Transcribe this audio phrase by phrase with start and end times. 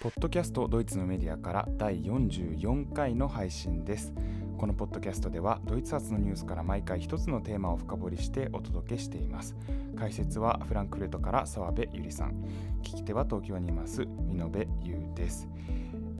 [0.00, 4.14] ポッドキャストドイツのメディアから第44回の配信です。
[4.56, 9.56] このポッドキャストではドイツ発のニュースから毎回一つのテーマを深掘りしてお届けしています。
[9.98, 12.44] 解説はフランクフルトから澤部ゆりさん。
[12.84, 15.48] 聞き手は東京にいます美濃部優です。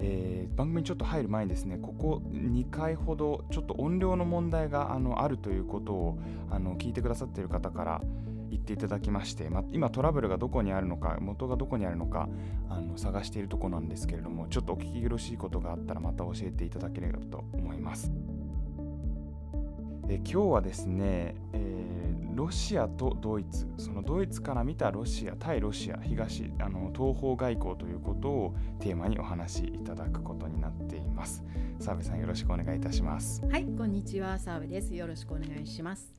[0.01, 6.19] えー、番組にちょっと入る前にですねここ2回ほどちょっと音量の問題があのあるということを
[6.51, 8.03] あの聞いてくださっている方から
[8.69, 12.29] っていただきまして、ま今トラブルがどこにあるのか元がどこにあるのか
[12.69, 18.13] あの探しているところなんですけれどもちょっとお聞き苦しいことがあったらまた教えていただければと思います。
[20.11, 31.45] え今日はですね、えー、ロシアとドイツそのドイツから見たロシア対ロシア東あの東方外交ということをテーマにお話しいただくことになっています。
[31.79, 33.43] 澤部さんよろしくお願いいたします。
[33.51, 34.39] はいこんにちは。
[34.39, 34.95] 澤部です。
[34.95, 36.18] よろしくお願いします。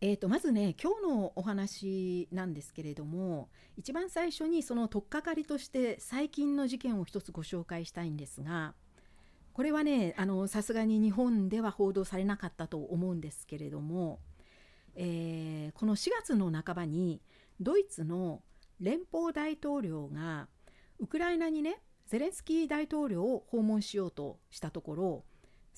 [0.00, 8.74] えー、とまずね今日のお話なんですけれども一番最初にその取っかかりとして最近の事件を一つご紹介したいんですが
[9.52, 10.14] これはね
[10.46, 14.20] さすがに日本では報道されなかったと思うんですけれども、
[14.94, 17.20] えー、この4月の半ばに
[17.60, 18.42] ドイツの
[18.78, 20.46] 連邦大統領が
[21.00, 25.24] ウクライナにねゼレンスキー大統領を訪問しようとしたところ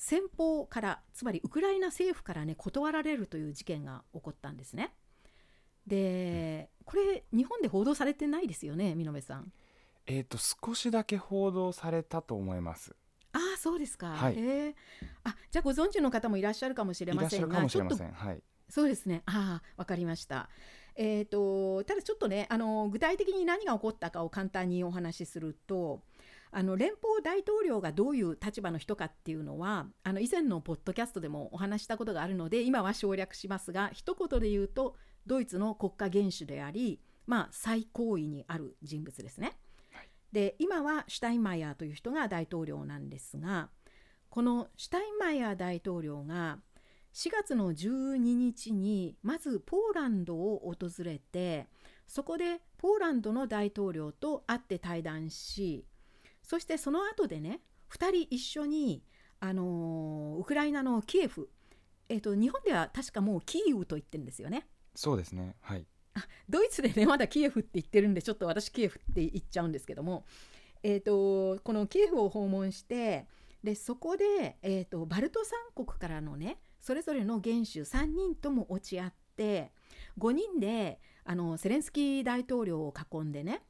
[0.00, 4.94] 先方からつまりウクライナ政府からね断られるという事件が起こったんですね。
[5.86, 9.52] でこれ日本で報道されてないですよね見延さん。
[10.06, 12.96] えっ、ー、と少しだけ報道されたと思います。
[13.34, 14.12] ああそうですか。
[14.12, 14.74] はい、えー、
[15.24, 18.42] あじゃあご存知の方もいらっしゃるかもしれませんが、ちょっとはい。
[18.70, 19.22] そうですね。
[19.26, 20.48] ああわかりました。
[20.96, 26.00] えーと、とただちょっとねあの具体的に何が起こったかを簡単にお話しすると
[26.52, 39.58] あの連邦大統領がどういう立場の人かっていうのはあの以前のポッドキャストでもお話したことがあるので今は省略しますが一言で言うとドイツの国家元首であり、まあ、最高位にある人物ですね。
[39.92, 43.68] はい、で今はシュタインマイヤーという人が大統領なんですが
[44.28, 46.58] このシュタインマイヤー大統領が
[47.12, 51.66] 4月の12日にまずポーランドを訪れて
[52.06, 55.84] そこでポーランドの大統領と会って対談し
[56.50, 57.60] そしてその後でね
[57.92, 59.04] 2人一緒に、
[59.38, 61.48] あのー、ウクライナのキエフ、
[62.08, 64.66] えーと、日本では確かもうキーウと言ってるんですよね。
[64.96, 70.24] そうですねはいあドイツでねまだキエフって言ってるんでちょっと私キエフって言っちゃうんですけども、
[70.82, 73.28] えーと、このキエフを訪問して
[73.62, 79.70] でそこで、えーと、とバルト三国からのねそれぞれの元首3人とも落ち合って
[80.18, 83.62] 5人であのセレンスキー大統領を囲んでね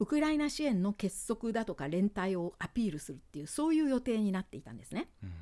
[0.00, 5.08] ウクライナ支援の結束だとか連帯をアピールするっていうそういう予定になっていたんですね。
[5.22, 5.32] うん、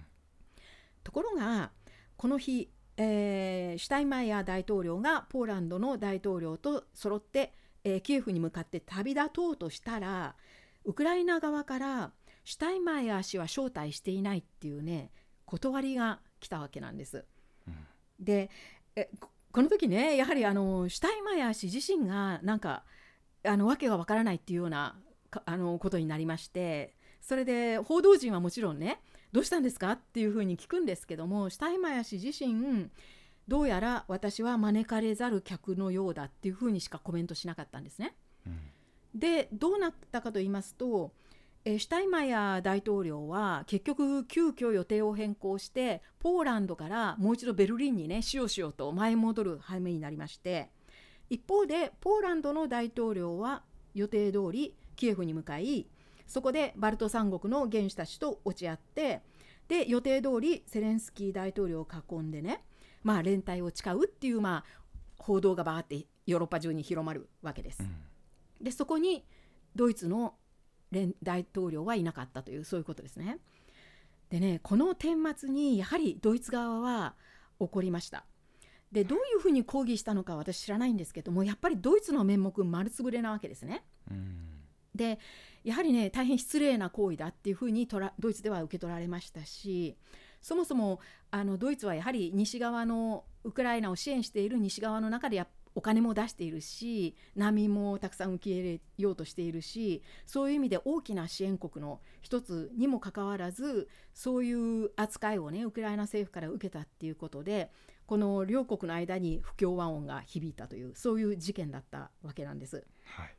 [1.05, 1.73] ところが
[2.17, 7.53] この日、えー、シュタインマイヤー大統領がポーランドの大統領と揃って、
[7.85, 10.37] えー、キエフに向かって旅立とうとしたら
[10.85, 12.13] ウクライナ側から
[12.45, 15.11] シュタインマイヤー氏は招待していないっていうね
[15.45, 17.27] 断りが来たわけなんです。
[17.69, 17.77] うん、
[18.19, 18.51] で
[18.95, 19.11] え
[19.53, 22.85] この時ねやはりあのシュタインマイヤー氏自身がなんか
[23.47, 24.97] あの訳がわからないっていうような
[25.45, 29.01] あのことになりましてそれで報道陣はもちろんね
[29.33, 32.91] どうしたんですかっていうふうに聞くんですけどもシュタイマヤ氏自身
[33.49, 38.17] どうやら私は招かれざる客のようだっていうふうにしかコメントしなかったんですね。
[38.47, 38.59] うん、
[39.15, 41.13] でどうなったかと言いますと
[41.65, 50.71] えシュタインマイヤー大統領は結局急遽予定を変更してポーランドからもう一度ベルリンにねしようしようと前戻る羽目になりまして
[51.31, 53.63] 一方でポーランドの大統領は
[53.95, 55.87] 予定通りキエフに向かい
[56.27, 59.23] そこでバルト三国の元首たちと落ち合って
[59.69, 62.65] で予定通りセレンスキー大統領を囲んでね
[63.03, 64.65] まあ連帯を誓うっていうまあ
[65.19, 67.83] 報道がバーってヨーロッパ中に広まるわけです。
[67.83, 69.25] うん、でそこに
[69.75, 70.35] ドイツの
[71.23, 73.39] 大統領はいなかったというそういうことですね。
[74.29, 77.15] でねこの顛末にやはりドイツ側は
[77.59, 78.25] 怒りました。
[78.93, 83.85] でどういうふうに抗議したのか私知らないんですけどもやっぱりドイツの面目丸つぶれなわけですね。
[84.95, 85.19] で
[85.65, 87.89] やはりね大変失礼な行為だっていうふうに
[88.19, 89.97] ドイツでは受け取られましたし
[90.41, 91.01] そもそも
[91.31, 107.71] あのドイツはやはり西側のウクライナを支援している西側の中でやお金も出しているし難民もたくさん受け入れようとしているしそういう意味で大きな支援国の一つにもかかわらずそういう扱いをねウクライナ政府から受けたっていうことで
[108.07, 112.87] この両国の間に不協和音が響いたというそういう事件だったわけなんです。
[113.05, 113.35] はい、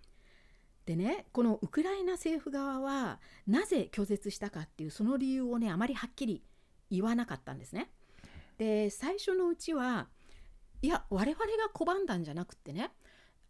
[0.86, 6.44] でねこのウクライナ政府側はなぜ拒絶したかっていうその理由をねあまりはっきり
[6.92, 7.90] 言わなかったんですね。
[8.58, 10.08] で最初のうちは
[10.81, 12.92] いや我々が拒んだんじゃなくってね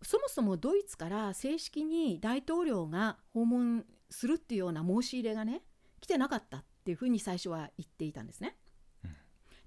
[0.02, 5.64] そもそもドイツから正式に大統領が訪問するっていうような申し入れがね
[6.00, 8.56] 来てなかったっていうふうに最初は言っていたんですね。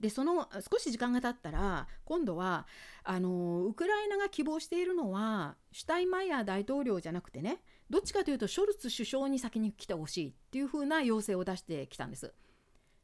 [0.01, 2.67] でその少し時間が経ったら今度は
[3.05, 7.61] あのウクライナが希望しているのはシュタインマイヤー大統領じゃなくてね
[7.91, 12.33] どっちかというとショルツ首相に先に来てほしいっていうふうな要請を出してきたんです。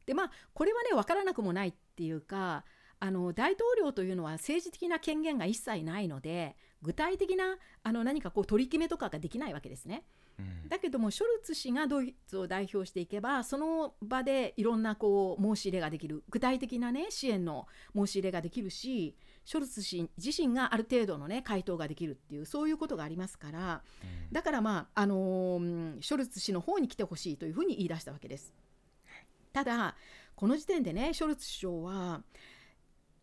[0.06, 2.64] でまあこれはね分からなくもないっていうか
[2.98, 10.04] あの大統領というのは政治的な権限が一切ないので具体的なあの何かこう取り決めとかができないわけですね。
[10.38, 28.52] うんだけどもショルツ氏がドイツを代表していけばその場でいろんなこう申し入れができる具体的なね支援の申し入れができるしショルツ氏自身がある程度のね回答ができるっていうそういうことがありますからうんだからまああのーショルツ氏の方に来てほしいというふうに言い出したわけです。
[29.52, 29.94] ただ
[30.34, 32.22] この時点でねショルツ首相は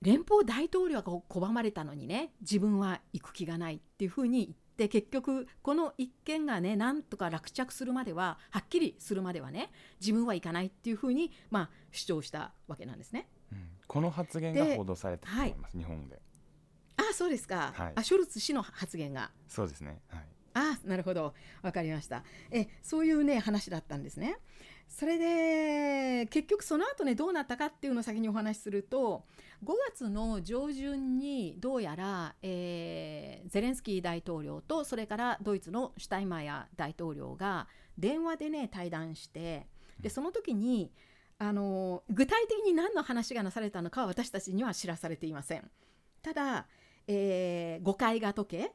[0.01, 13.27] 連邦大統領が拒まれたのにね自分は行く気がないっていうふうに言って結局この一件がねなんとか落着するまでははっきりするまではね自分は行かないっていうふうに、まあ、主張したわけなんですね。
[13.51, 13.69] うん。
[13.87, 16.21] この発言が報道されたと思います、日本で。
[16.97, 17.93] あそうですか、はい。
[17.95, 19.31] あショルツ氏の発言が。
[19.47, 20.25] そうですねはい。
[20.55, 21.33] あなるほど。
[21.61, 22.23] わかりました。
[22.51, 24.37] えそういうね話だったんですね
[24.87, 29.25] それで結局その後ねどうなったかっていうのを先にお話しすると
[29.63, 39.67] 5月の上旬にどうやら、えーゼレンスキー大統領とそれからドイツのシュタイマイヤ大統領が電話でね対談して
[39.99, 40.91] でその時に
[41.39, 45.69] あの具体的に何の話がなされたのかは私たちには知らされていません。
[46.21, 46.67] ただ、
[47.07, 48.71] えー誤解が解け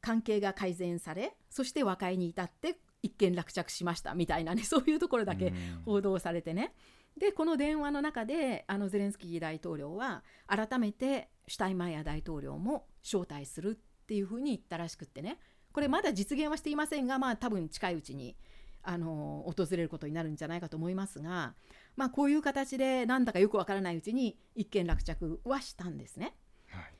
[0.00, 5.54] 関係が改善されそして和解に至って一件落着しましたみたいなね そういうところだけうん。
[5.84, 6.74] 報道されてね。
[7.18, 15.38] でこの電話の中であのゼレンスキー大統領は改めてシュタインマイヤー大統領も招待するっていうふうに言ったらしくってね。
[15.72, 18.36] これまだ実現はしていませんがまあ多分近いうちに
[18.82, 21.54] あの訪れることになるんじゃないかと思いますが、
[21.96, 26.36] まあ、こういう形でなんだかよくわからないうちに一件落着はしたんですね。
[26.68, 26.94] はい。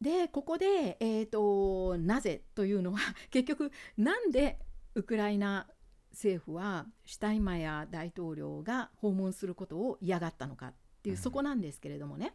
[0.00, 2.98] でここで、えー、となぜというのは
[3.30, 4.58] 結局なんで
[4.94, 5.66] ウクライナ
[6.12, 12.34] 政府はシュタインマイヤー大統領が訪問することを嫌がったのかっていう、うんそこなんですけれどもね。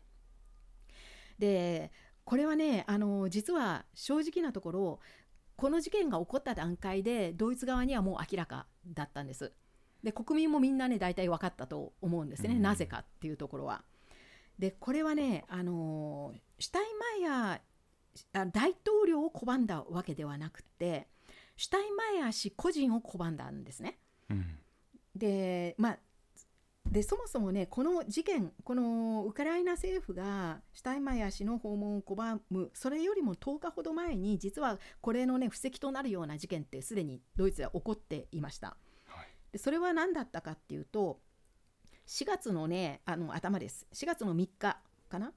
[1.39, 1.91] で
[2.25, 5.00] これはねあの実は正直なところ
[5.56, 9.53] この事件が起こった段階でドイツ側にはもう明らかだったんです。
[10.03, 13.83] で国民もみんなね大体分かったと思うんですね、うんなぜかっていうところは。
[14.59, 21.07] でこれはねあのシュタインマイヤーあ大統領を拒んだわけではなくて
[21.59, 24.00] シュタインマイヤー氏個人を拒んだんですね。
[24.29, 24.57] うん。
[25.13, 26.00] でまあ
[26.89, 38.77] でそもそもねこの事件このウクライナ政府がシュタインマイヤー氏の訪問を拒むそれよりも10日ほど前に実はこれのね布石となるような事件ってすでにドイツでは起こっていました。
[39.07, 39.27] はい。
[39.51, 41.19] でそれは何だったかっていうと
[42.07, 43.85] 4月のねあの頭です。
[43.94, 44.79] 4月の3日
[45.09, 45.33] かな、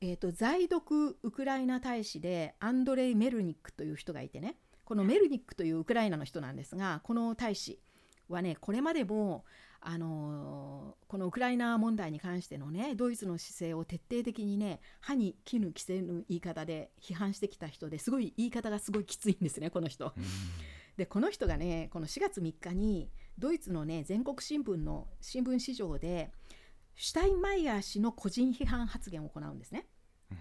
[0.00, 4.54] えー、と在独ウクライナ大使でアンドレイ・メルニックという人がいてね
[4.88, 7.78] このメルニックというウクライナの人なんですがこの大使
[8.30, 9.44] はねこれまでも
[9.82, 20.14] あのーこのウクライナ問題に関してのねドイツの姿勢を徹底的にね歯に衣着せぬ言い方で批判してきた人ですごい言い方がすごいきついんですねこの人。
[20.16, 20.24] うん
[20.96, 26.32] でこの人がねこの4月3日にドイツのね全国新聞の新聞市場で
[26.96, 29.86] シュタインマイヤー氏の個人批判発言を行うんですね。
[30.32, 30.38] うん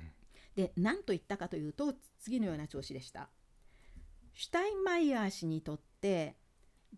[0.56, 3.30] で何と言ったかというと次のような調子でした。
[4.40, 6.36] シュタインマイヤー氏にとって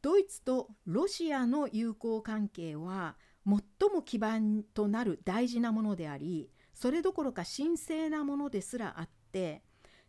[0.01, 3.15] ドイツとロシアの友好関係は
[3.46, 9.63] 最も基盤となる大事なものでありそれどころか神聖なものですらあって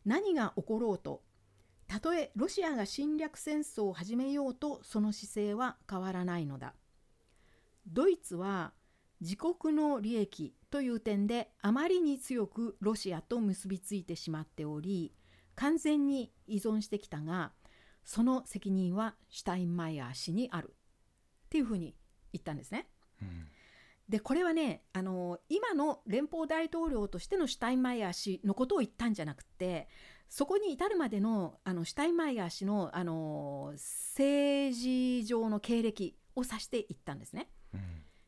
[0.05, 1.23] 何が起ころうと
[1.87, 6.75] たとえロシアが侵略戦争を始めようとその姿勢は変わらないのだ。
[7.87, 8.73] ドイツは
[9.21, 15.13] 自国の利益という点であまりに強くロシアと結びついてしまっており
[15.61, 17.53] 完全に依存してきたが
[18.05, 20.75] その責任はシュタインマイヤー氏にある
[21.47, 21.95] っていうふうに
[22.33, 22.89] 言ったんですね。
[23.23, 23.47] うん
[24.11, 29.89] でこれはねあの今の連邦大統領としてのシュタインマイヤー氏のことを言ったんじゃなくて
[30.29, 37.49] そこに至るまでのあのシュタインマイヤー氏のあの政治上の経歴を指して言ったんですね。
[37.73, 37.81] うん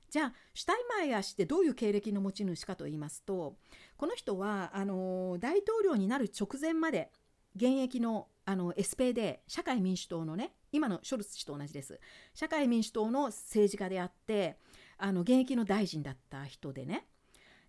[0.09, 3.57] じゃあシュタインマイヤー氏ってどういう経歴の持ち主かと言いますと
[3.97, 7.11] この人はあの大統領になる直前まで
[7.57, 12.01] 現役のあの SPD 社会民主党のね今のショルツ氏と同じです
[12.35, 14.59] 社会民主党の政治家であって
[14.99, 17.07] あの現役の大臣だった人でね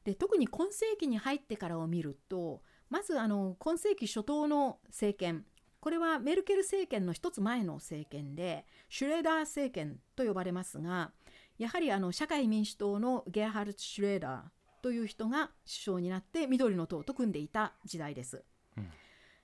[0.04, 5.46] で特に今世紀に入ってからを見るとまずあの今世紀初頭の政権
[5.80, 11.12] これはメルケル政権の一つ前の政権でシュレーダー政権と呼ばれますが
[11.58, 14.42] やはりあの社会民主党のゲアハルツ・シュレーダー
[14.82, 18.44] という人が首相になって緑の党と組んでいた時代です。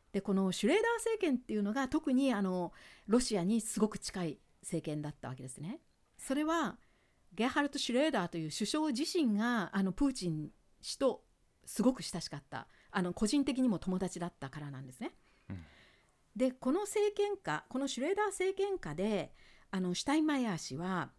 [0.09, 2.73] うんでこのシュレーダー政権っていうのが特にあの
[3.07, 5.79] ロシアにすごく近い政権だったわけですね。
[6.17, 6.77] それは
[7.33, 10.49] ゲハルト・シュレーダーという首相自身があのプーチン
[10.81, 11.23] 氏と
[11.65, 15.11] すごく親しかったあの個人的にも友達だったからなんですね。
[15.49, 15.63] うん
[16.35, 19.33] でこの政権下このシュレーダー政権下で
[19.71, 21.11] あのシュタインマイヤー氏は、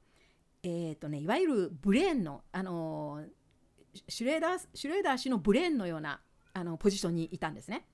[0.63, 3.25] えーとね、いわゆるブレーンの、あの
[4.09, 6.21] シュレーダーシュレーダー氏のブレーンのような
[6.53, 7.87] あのポジションにいたんですね。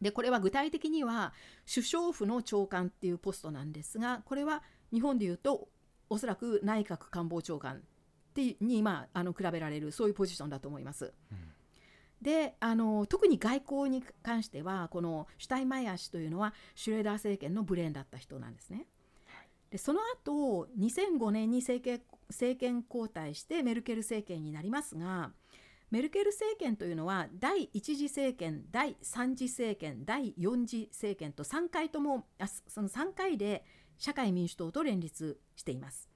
[0.00, 1.32] でこれは具体的には
[1.72, 4.62] 首相府の長官っていうポストなんですがこれは
[4.92, 5.68] 日本でいうと
[6.08, 7.80] おそらく内閣官房長官っ
[8.34, 11.12] てに、まあ、あの比べられるそういうポジションだと思います。
[12.22, 18.86] であの特に外交に関してはこのシュタインマイヤー氏というのはシュレーダー政権のブレーンだった人なんですね。
[19.70, 25.32] でその後2005年に政権政権交代してメルケル政権になりますが
[25.90, 33.64] メルケル政権というのは第1次政権第3次政権第4次政権と3回ともあその3回で
[33.96, 36.10] 社会民主党と連立しています。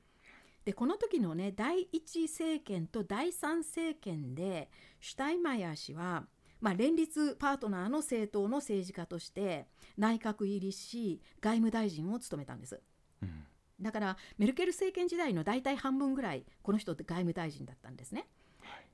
[0.66, 6.26] でこの時のね第1政権と第3政権でシュタインマイヤー氏は、
[6.60, 12.80] まあ、連立パートナーの政党の政治家として内閣入りし外務大臣を務めたんです。
[13.22, 13.46] うん
[13.80, 18.28] だからメルケル政権時代の大体半分ぐらいこの人って外務大臣だったんですね。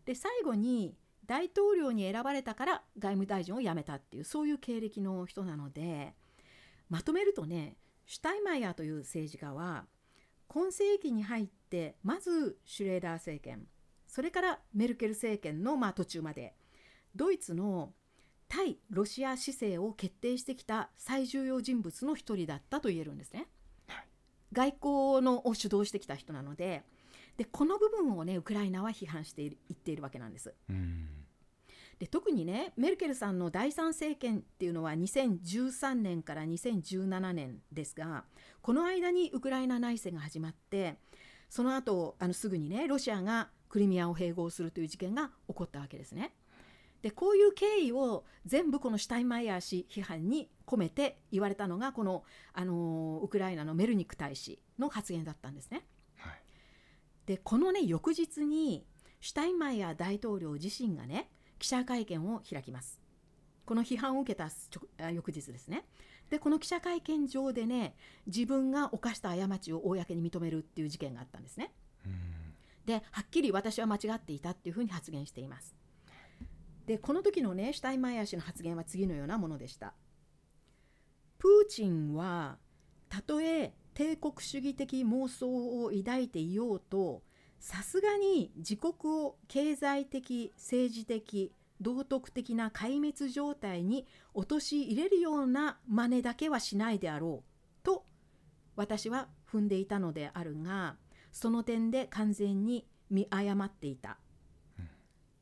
[0.05, 0.95] で最後に
[1.27, 6.15] 大統領に選ばれたから外務大臣を辞めたっていうそういう経歴の人なので
[6.89, 9.85] まとめるとねシュタインマイヤーという政治家は
[10.47, 13.67] 今世紀に入ってまずシュレーダー政権
[14.07, 16.55] それからメルケル政権のまあ途中まで
[17.15, 17.93] ドイツの
[18.49, 23.47] 対ロシア姿勢を決定してきた最重要人物の一人だったと言えるんですね。
[23.87, 24.09] はい
[24.51, 26.83] 外交のを主導してきた人なので
[27.39, 30.55] でこの部分をねウクライナは批判している言っているわけなんです。
[30.69, 31.09] うん
[31.99, 38.23] で特にねメルケルさんの第三政権っていうのは2013年から2017年ですが
[38.63, 40.99] この間にウクライナ内戦が始まって
[41.51, 46.35] その後あのすぐにねロシアがクリミアを併合するという事件が起こったわけですね。
[47.03, 55.85] でこういう経緯を全部このシュタインマイヤー氏批判に込めて言われたのがこの、あのーウクライナのメルニク大使の発言だったんですね。
[57.29, 58.87] はいでこのね翌日に
[59.21, 63.01] シュタインマイヤー大統領自身がね記者会見を開きます。
[63.67, 64.49] この批判を受けた
[65.11, 65.85] 翌日ですね。
[66.31, 67.95] でこの記者会見上でね
[68.27, 71.73] 自分が犯した過ちを公に認めるっていう事件があったんですね。
[72.07, 72.13] うん。
[72.87, 75.75] ではっきり私は間違っていたっていうふうに発言しています。
[76.87, 79.93] でこの時のねシュタインマイヤー氏の発言は次のようなものでした。
[81.37, 82.57] プーチンは
[83.11, 87.25] たとえ帝国主義的妄想を抱いていようと
[87.59, 98.05] さすがに自国を経済的政治的道徳的な壊滅状態に陥れるような真似だけはしないであろうと
[98.77, 100.95] 私は踏んでいたのであるが
[101.33, 104.19] その点で完全に見誤っていた。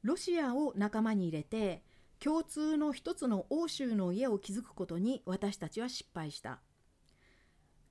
[0.02, 1.82] ロシアを仲間に入れて
[2.20, 6.60] 共通の一つの欧州の家を築くことに私たちは失敗した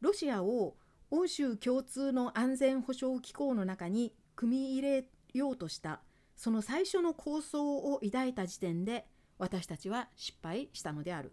[0.05, 0.75] ロシアを
[1.09, 6.01] 欧州共通の安全保障機構の中に組み入れようとした
[6.35, 9.07] その最初の構想を抱いた時点で
[9.39, 11.31] 私たちは失敗したのである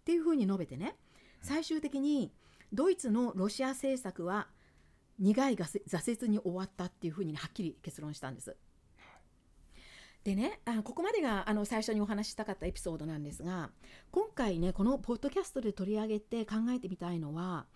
[0.00, 0.96] っていうふうに述べてね
[1.42, 2.32] 最終的に
[2.72, 4.48] ドイツのロシア政策は
[5.20, 8.56] 苦い挫折に終わったっていうふうにねはっきり結論したんです。
[10.26, 13.70] でねあここまでがあの最初にお話ししたかったエピソードなんですが
[14.10, 17.66] 今回ねこのポッドキャストで取り上げて考えてみたいのは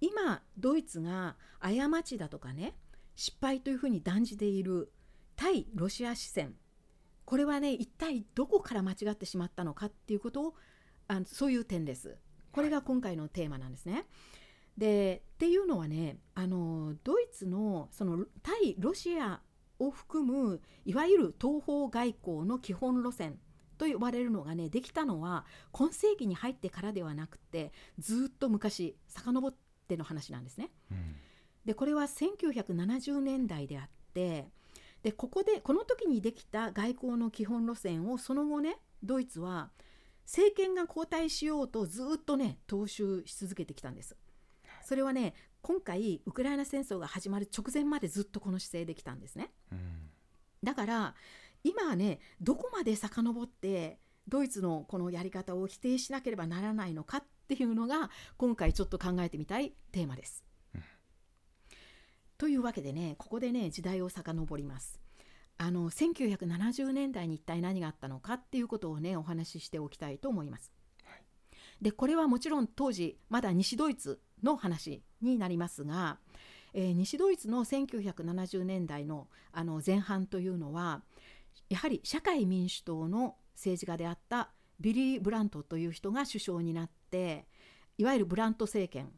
[0.00, 2.76] 今ドイツが過ちだとかね
[3.16, 4.92] 失敗というふうに断じている
[5.34, 6.54] 対ロシア視線
[7.24, 10.54] これはね一体どこから間違ってしまったのかっていうことを
[11.08, 12.16] あのそういう点です。
[12.52, 14.06] これが今回のテーマなんですね。
[14.78, 19.40] でっていうのはねあのドイツのその対ロシア
[19.78, 23.38] を含むいわゆる東方外交の基本路線
[23.78, 29.54] と呼ばれるのがねできたのは今世紀に入ってからではなくてずっと昔遡っ
[29.86, 30.70] ての話なんですね。
[30.90, 31.16] うん
[31.66, 34.46] でこれは1970年代であって
[35.02, 39.70] でここでこの時にできた外交の基本路線をその後ねドイツは
[40.24, 44.16] 政権が交代しようとずっとね踏襲し続けてきたんです。
[44.82, 45.34] それはね
[45.66, 49.50] 今回ウクライナ戦争が始まる直前までずっとこの姿勢できたんですね。
[49.72, 49.78] うん
[50.62, 51.14] だから
[51.64, 60.44] 今はねどこまで遡ってドイツのこのやり方を否定しなければならないのかっていうのが今回ちょっと考えてみたいテーマです。
[60.72, 60.82] うん
[62.38, 65.00] というわけでねここでね時代を遡ります。
[65.58, 70.72] あの1970年代に一体何があったのかっていうことをねお話ししておきたいと思います。
[71.02, 71.22] はい
[71.82, 76.18] でこれはもちろん当時まだ西ドイツの話になりますが、
[76.74, 81.02] えー西ドイツの1970年代のあの前半というのは
[81.70, 87.46] やはり社会民主党の政治家であったビリー・ブラントという人が首相になって
[87.96, 89.10] いわゆるブラント政権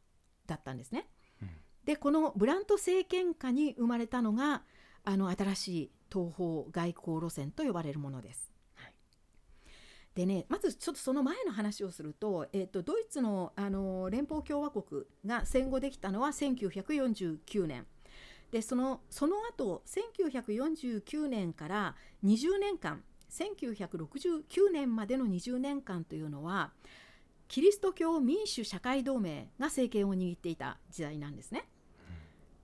[0.46, 1.08] だったんですね。
[1.42, 1.50] うん
[1.84, 4.62] でこのブラント政権下に生まれたのが
[5.04, 8.52] あの新しい東方外交路線と呼ばれるものです。
[10.18, 17.87] でねまずちょっとその前の話をすると,、えー、とドイツのあの連邦共和国が戦後できたのは1949年
[18.50, 21.94] でそのその後1949年から
[22.25, 26.72] 20年間1969年までの20年間というのは
[27.46, 31.68] キリスト教民主社会同盟が政権を握っていた時代なんですね。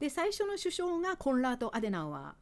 [0.01, 2.35] で最初の首相がコンラード・アデナウア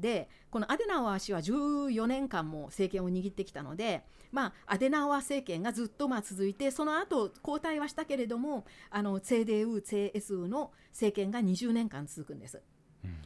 [0.00, 12.62] でこのアデナウアー氏は14年間も政権を握ってきたので、まあ、アデナウアー政権がずっとまあ続いてその後交代はしたけれどもあの CDU、CSU の政権が20年間続くんです。
[13.04, 13.16] うん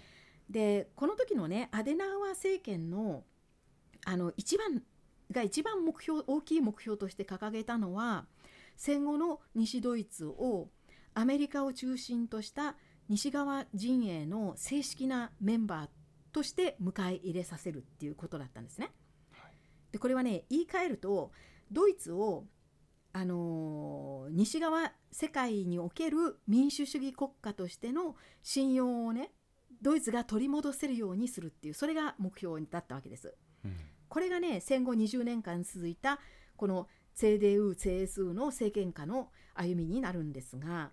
[0.48, 3.24] でこの時のねアデナウアー政権の
[4.04, 4.82] あの一番
[5.30, 8.26] が一番目標大きい目標として掲げたのは
[8.76, 10.68] 戦後の西ドイツを
[11.14, 12.76] アメリカを中心とした
[13.08, 15.88] 西側陣営の正式なメンバー
[16.34, 18.90] として迎え入れさせるっていうことだったんですね。
[19.32, 19.52] はい
[19.92, 21.30] でこれはね言い換えると
[21.70, 22.46] ドイツを
[23.12, 29.30] あのー西側世界における民主主義国家としての信用をね
[29.80, 33.34] ドイツが取り戻せるようにするっていうそれが目標だったわけです。
[33.64, 33.76] うん
[34.08, 36.20] これがね戦後20年間続いた
[36.56, 40.92] この CDU、CSU の政権下の歩みになるんですが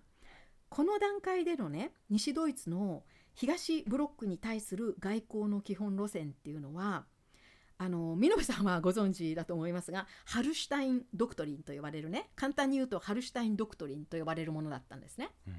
[0.68, 7.04] この段階でのね西ドイツの東ブロックに対する外交の基本路線っていうのは
[7.78, 15.30] あの見延さんはご存知だと思いますがハルシュタイン・ドクトリンと呼ばれるね簡単に言うとハルシュタイン・ドクトリンと呼ばれるものだったんですね。
[15.48, 15.54] うん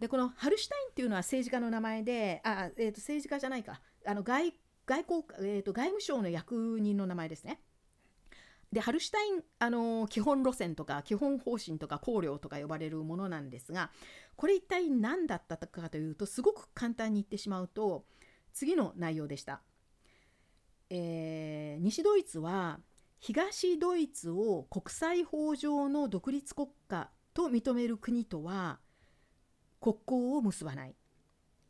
[0.00, 4.52] でこのハルシュタインっていうのは政治家の名前であ、えー、と政治家じゃないかあの外
[4.84, 7.60] 外交、えー、と外務省の役人の名前ですね。
[8.72, 13.90] でハルシュタイン、あのー基本路線とか基本方針とか綱領とか呼ばれるものなんですが
[14.36, 18.04] これ一体何だったかというとすごく簡単に言ってしまうと
[18.52, 19.62] 次の内容でした。
[20.90, 22.80] えー西ドイツは
[23.18, 28.78] 東ドイツを国際法上の独立国家と認める国とは
[29.80, 30.94] 国交を結ばない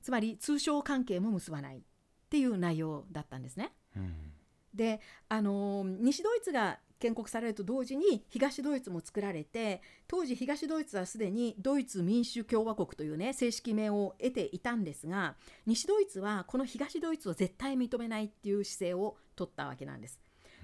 [0.03, 1.83] つまり通商関係も結ばないっ
[2.31, 3.73] ていう内容だったんですね。
[3.97, 4.33] うん
[4.75, 20.21] で、あのー西ドイツが建国されると同時に東ドイツも作られて当時東ドイツはすでにドイツ民主共和国というね正式名を得ていたんですが西ドイツはこの東ドイツを絶対認めないっていう姿勢を取ったわけなんです。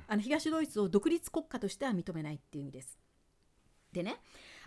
[0.08, 2.98] あの東ドイツを独立国家としては認めないっていう意味です。
[3.92, 4.16] でね、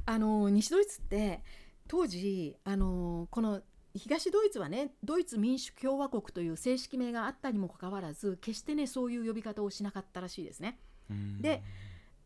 [0.06, 1.44] あの西ドイツって
[1.88, 3.62] 当時、あのこの
[3.96, 10.80] 東ドイツはねドイツ民主共和国という正式名があったにもかかわらず決してねそういう呼び方をしなかったらしいですね。
[11.10, 11.64] うんで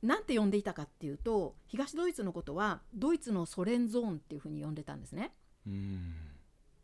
[0.01, 5.33] なんて呼んでいたかっていうと東ドイツのことはドイツのソ連ゾーンっていうふうに呼んでたんですね。
[5.67, 6.13] うん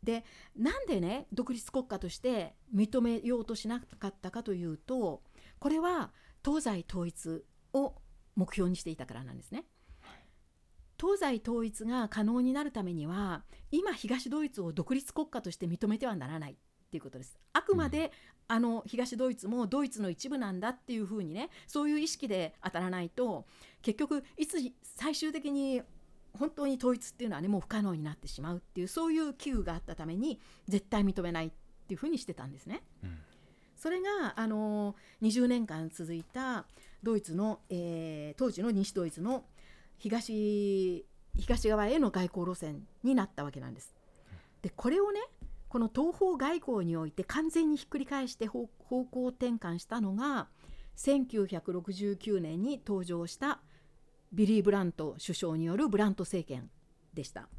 [0.02, 5.22] でなんでね独立国家として認めようとしなかったかというと
[5.58, 6.12] これは
[6.44, 7.94] 東西統一を
[8.36, 9.64] 目標にしていたからなんですね。
[10.98, 17.38] 東西統一が可能になるためには今東ドイツを独立国家として認めてはならないっていうことです。
[17.52, 18.12] あくまで、
[18.48, 23.46] あの東ドイツもドイツの一部なんだっていうふうにねそういう意識で当たらないと
[23.82, 25.82] 結局いつ最終的に
[26.38, 31.50] 本当に統一っていうのはねもう不可能になってしまうっていうそういう危惧があったために絶対認めないっ
[31.88, 32.82] ていうふうにしてたんですね。
[33.02, 33.18] うん
[33.76, 36.64] それがあの20年間続いた
[37.02, 39.44] ドイツの、えー当時の西ドイツの
[39.98, 41.06] 東
[41.36, 43.94] 東側への外交路線になったわけなんです。
[44.62, 45.20] でこれをね
[45.76, 50.48] この東方外交において完全にひっくり返して方方向転換したのが
[50.96, 53.60] 1969年に登場した
[54.32, 56.70] ビリー・ブラント首相によるブラント政権
[57.12, 57.50] でした。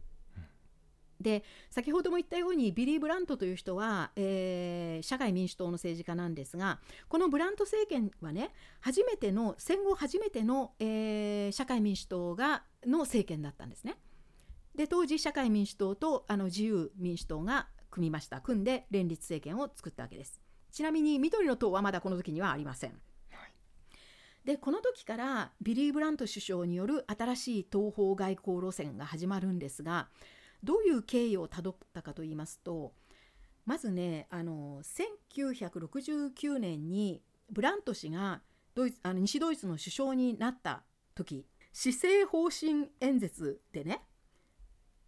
[1.21, 8.49] で先ほども言ったようにビリー・ブラントという人は、えー社会民主党の政治家なんですがこのブラント政権はね
[8.81, 13.99] 初めての戦後初めての、えー社会民主党がの政権だったんですね。
[14.73, 20.39] で当時社会民主党とあの自由民主党が組みました組んで連立政権を作ったわけです。
[20.71, 22.91] ちなみに緑の党はまだこの時にはありません。
[23.31, 23.51] はい
[24.45, 30.07] でこの時からビリー・ブラント首相による新しい東方外交路線が始まるんですが
[30.63, 32.93] どういう経緯をたどったかと言いますと
[33.65, 38.41] まずねあの1969年にブラント氏が
[38.73, 40.83] ドイツあの西ドイツの首相になった
[41.13, 44.01] 時施政方針演説でね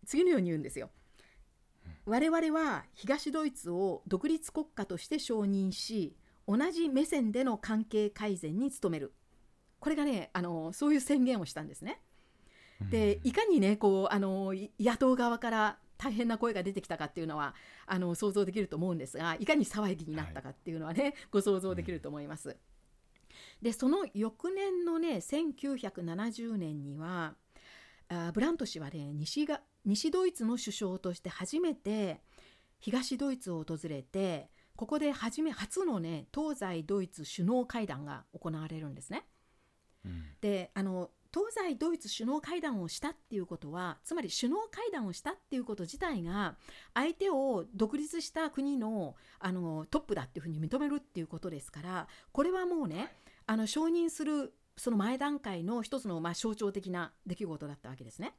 [0.06, 0.90] 次のように言うんですよ。
[2.10, 6.16] 我々は東ドイツを独立国家として承認し
[6.48, 9.14] 同じ目線での関係改善に努める
[9.80, 12.02] これがねあのそういう宣言をしたんですね。
[12.90, 17.54] でいかにねこうあの野党側から大変な声が出てきたかっていうのは
[17.86, 22.58] あの想像できると思うんですがいかに騒ぎになったかっていうのはね、はい、ご想像できると思います。
[23.62, 27.36] でその翌年のね1970年には
[28.08, 32.22] あブラント氏はね西が西ドイツの首相として初めて
[32.80, 39.26] 東ドイツを訪れてここで初め初のね東西ドイツ首脳会談が行われるんですね。
[40.06, 46.56] うん、であの東西ドイツ首脳会談をしたっていうことはつまり首脳会談をしたっていうこと自体が
[46.94, 53.14] 相手を独立した国のあのトップだっていうふうに認めるっていうことですからこれはもうね
[53.46, 58.34] あの承認するその前段階の一つのまあ象徴的な出来事だったわけですね。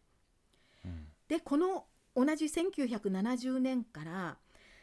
[1.30, 1.84] でこの
[2.16, 4.38] 同じ1970年から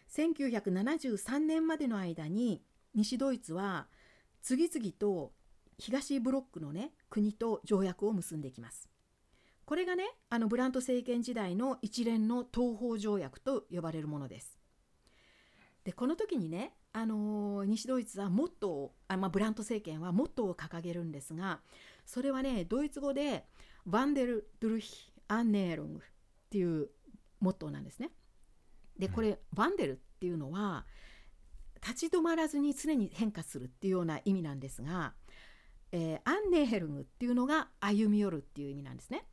[0.10, 2.64] 1973年までの間に
[2.96, 3.88] 西ドイツは
[4.42, 5.34] 次々と
[5.78, 8.88] 東ブロックのね国と条約を結んでいきます。
[9.66, 14.58] これがねあのブラント政権時代の一連の東方条約と呼ばれるものです。
[15.84, 21.60] でこの時にね、あのー、西ドイツはモットーをあ、まあ、ブラント政権はモットーを掲げるんですが
[22.06, 23.46] それはねドイツ語で
[23.86, 26.04] 「ワンデル・ドゥルヒ・アンネールング」
[26.48, 26.90] っていう
[27.40, 28.12] モットーなんですね。
[28.98, 30.86] でこれ、ワンデルっていうのは
[31.86, 35.14] 立ち止まらずに常に変化するっていうような意味なんですが
[35.92, 39.26] えー、アンネーヘルムっていうのが歩み寄るっていう意味なんですね。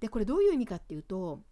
[0.00, 1.42] でこれどういう意味かっていうと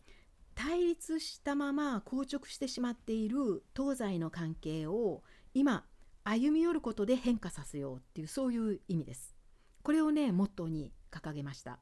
[0.54, 5.22] 対立したまま硬直してしまっている東西の関係を
[5.54, 5.84] 今
[6.24, 9.34] 歩み寄ることで変化させようっていうそういう意味です。
[9.82, 11.78] これをねモットーに掲げました。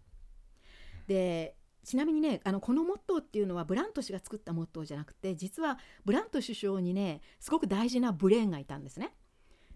[1.07, 9.15] でちなみにねあのこのモットーっていうのはブラント氏が作ったモットーじゃなくて実はブラント首相にねすごく大事なブレーンがいたんですね。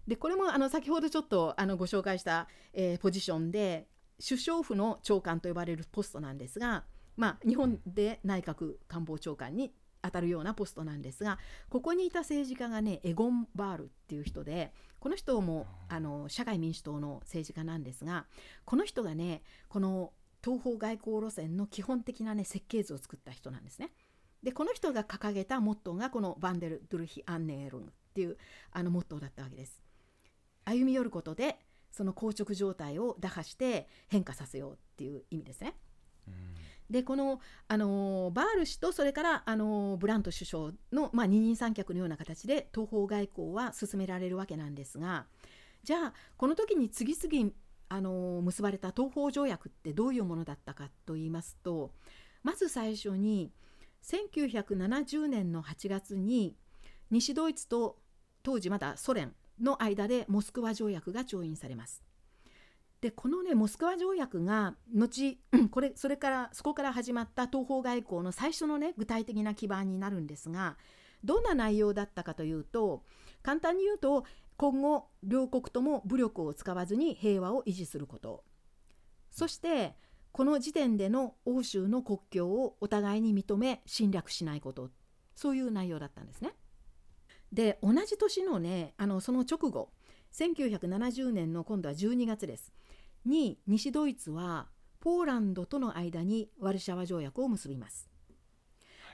[0.07, 3.87] でこれもあの先ほどちょっとあのご紹介した、えー、ポジションで
[4.25, 6.85] 首相府の長官と呼ばれるポストなんですが、
[7.17, 11.39] まあ、日本で内閣官房長官に当たるようなポストなんですが
[11.69, 18.25] ここにいた政治家がねエゴン・バールっていう人でこの人もあの社会民主党の政治家なんですが
[18.65, 23.91] この人がねこの東方外交路線の基本的なね設計図を作った人なんですね。
[24.43, 28.37] でこの人が掲げたモットーがこのバンデル・ドゥルヒ・アンネールンっていう
[28.71, 29.81] あのモットーだったわけです。
[30.65, 31.59] 歩み寄ることで
[31.91, 35.75] その硬直状態を打破して変化させようっていう意味ですね。
[36.27, 36.33] うん、
[36.89, 45.25] でこの、あのバール氏とそれから、あのブラント首相の、まあ、二人三脚のような形で東方外交は進められるわけなんですが
[45.83, 47.51] じゃあこの時に次々、
[47.89, 51.91] あの結ばれた東方条約ってどういうものだったかと言いますと
[52.43, 53.51] まず最初に
[54.03, 56.55] 1970年の8月に
[57.11, 57.97] 西ドイツと
[58.43, 62.03] 当時まだソ連の間でモスクワ条約が調印されます。
[63.01, 65.37] でこのねモスクワ条約が後
[65.69, 70.77] これそれからそこから始まった東方外交の最初のね具体的な基盤になるんですが
[71.23, 73.03] どんな内容だったかというと
[73.43, 74.25] 簡単に言うと
[74.57, 78.43] 今後両国とも武力を使わずに平和を維持すること
[79.31, 79.95] そして
[80.31, 84.89] この時点での欧州の国境をお互いに認め侵略しないこと
[85.35, 86.53] そういう内容だったんですね。
[87.53, 89.91] で同じ年のねあのその直後
[90.33, 92.73] 1970年の今度は12月です
[93.25, 94.67] に西ドイツは
[94.99, 98.09] ポーランドとの間にワルシャワ条約を結びます。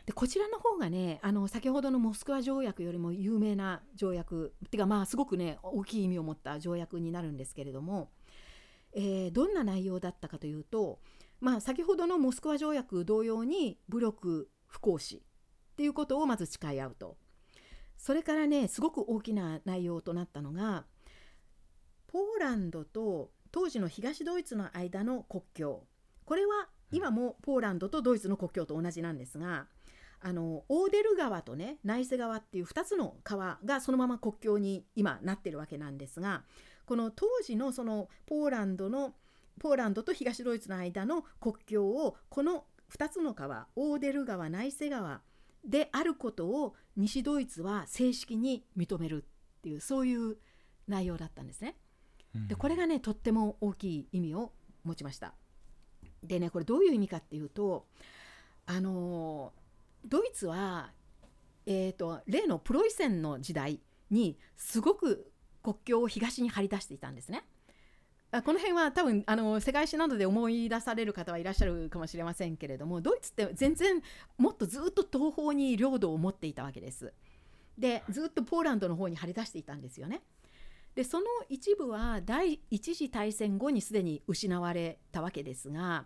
[0.05, 8.11] でこちらの方がねあの先ほどのモスクワ条約よりも有名な条約っていうかまあすごくね大きい意味を持った条約になるんですけれども、
[8.93, 10.99] えー、どんな内容だったかというと、
[11.39, 17.17] まあ、先ほどのモスクワ条約同様に武力不行使っていうことをまず誓い合うと。
[17.97, 20.83] それからねすごく大きな内容となったのが
[22.07, 25.83] ポーランドと当時の東ドイツの間の国境
[26.25, 29.67] これは今もポーランドとドイツの国境と同じなんですが
[30.25, 36.43] あのオーデル川とねナイセ川っていう2つの川がそのまま国境に今なってるわけなんですが
[36.86, 39.13] この当時のそのポーランドの
[39.59, 42.63] ポーランドと東ドイツの間の国境をこの
[42.97, 45.21] 2つの川オーデル川ナイセ川
[45.65, 49.25] であることを西ドイツは正式に認める
[49.57, 50.38] っていうそういう
[50.88, 51.75] 内容だったんですね。
[52.47, 55.33] でこれがねとっても大きい意味を持ちました。
[56.23, 57.88] でねこれどういう意味かっていうと
[58.65, 59.53] あの
[60.05, 60.91] ドイツは、
[61.65, 67.45] えーと、例のプロイセンの時代にすごく国境を東に張り出していたんですね。
[68.41, 74.01] この辺は多分あの世界史などで思い出される方はいらっしゃるかもしれませんけれどもドイツって全然
[74.39, 77.13] もっとずっと東方に領土を持っていたわけです。
[77.77, 80.21] でずっとポーランドの方に張り出していたんですよね。
[80.95, 86.05] でその一部は第一次大戦後にすでに失われたわけですが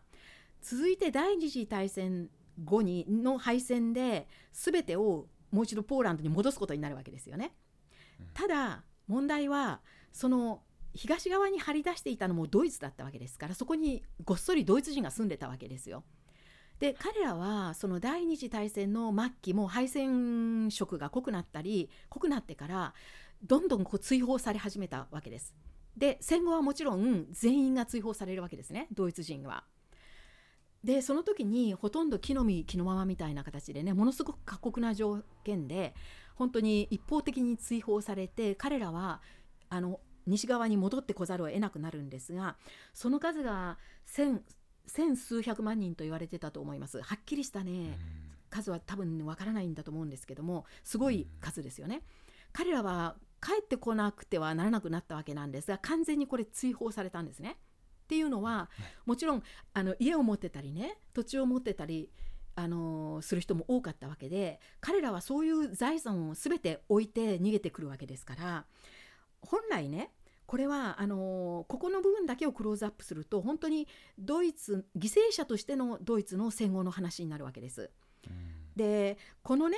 [0.62, 2.30] 続いて第二次大戦
[2.64, 7.54] 後にの敗戦で全てをもう一度ポーランドに戻すことになるわけですよね。
[8.34, 16.04] ただ問題はその東側に張り出していたのもドイツだったわけですからそこにごっそりドイツ人が住んでたわけですよ。
[16.80, 22.94] で彼らはその第二次大戦の末期も敗戦色が濃くなったり濃くなってから
[23.44, 25.56] どんどんこう追放され始めたわけです。
[25.96, 29.64] で戦後はもちろん全員が追放されるわけですねドイツ人は。
[30.88, 35.94] でその時にほとんど木の実木のままみたいな形でねものすごく過酷な条件で
[36.36, 39.22] 本当に一方的に追放されて彼らは
[39.68, 42.56] あの西側に戻ってこざるを得なくなるんですが
[42.94, 44.42] その数が千
[44.86, 48.00] 千数百万人と言われてたと思いますはっきりしたね
[48.50, 52.02] 数は多分わからないんだと思うんですけどもすごい数ですよね。
[52.54, 57.58] 彼らは帰ってこなくてはならなくなったわけなんですが完全にこれ追放されたんですね。
[58.08, 58.70] っていうのは
[59.06, 59.44] もちろん
[59.74, 62.10] あの家を持ってたりね土地を持ってたり
[62.56, 68.66] あのする人も多かったわけで彼らはそういう財産を全て置いて逃げてくるわけですから
[69.42, 70.12] 本来ね
[70.46, 77.92] これはあのここの部分だけをクローズアップすると本当にドイツ犠牲者としてのドイツの戦後の話になるわけです。
[78.78, 79.78] でこのね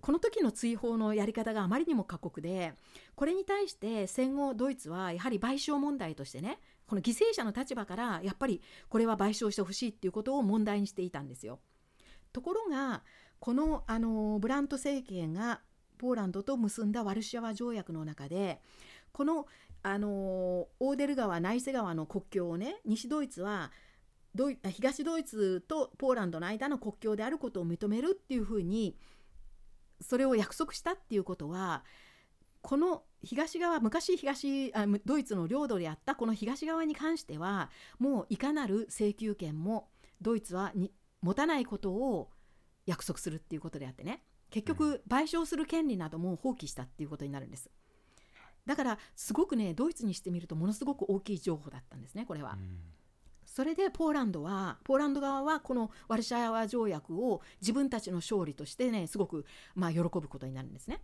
[0.00, 2.72] この時の追放のやり方があまりにも過酷で
[3.14, 11.60] これに対して戦後ドイツはやはり賠償問題としてねこの犠牲者の立場からやっぱりこれは賠償してほしいっていうことを問題にしていたんですよ。
[12.32, 13.04] ところが
[13.38, 15.60] このあのブラント政権が
[15.98, 18.60] ポーランドと結んだワルシャワ条約の中で
[19.12, 19.46] この
[19.82, 20.08] あの
[20.80, 23.70] オーデル川ナイセ川の国境をね西ドイツは
[24.34, 28.96] ドイ東ドイツとポーランドの間の国境であることを認めるっていうふうに
[30.00, 31.84] それを約束したっていうことは
[32.62, 39.88] この東側昔東あドイツの領土であったこの東側に関してはもういかなる請求権も
[40.20, 42.30] ドイツはに持たないことを
[42.86, 47.70] 約束するっていうことであってね結局賠償する権利なども放棄したっていうことになるんです。
[48.66, 52.56] だからすごくねドイツにしてみるとものすごく大きい情報だったんですねこれは。
[53.46, 61.00] それでポーランドはポーランド側はこのワルシャワ条約を自分たちの勝利としてねすごくまあ喜ぶことになるんですね。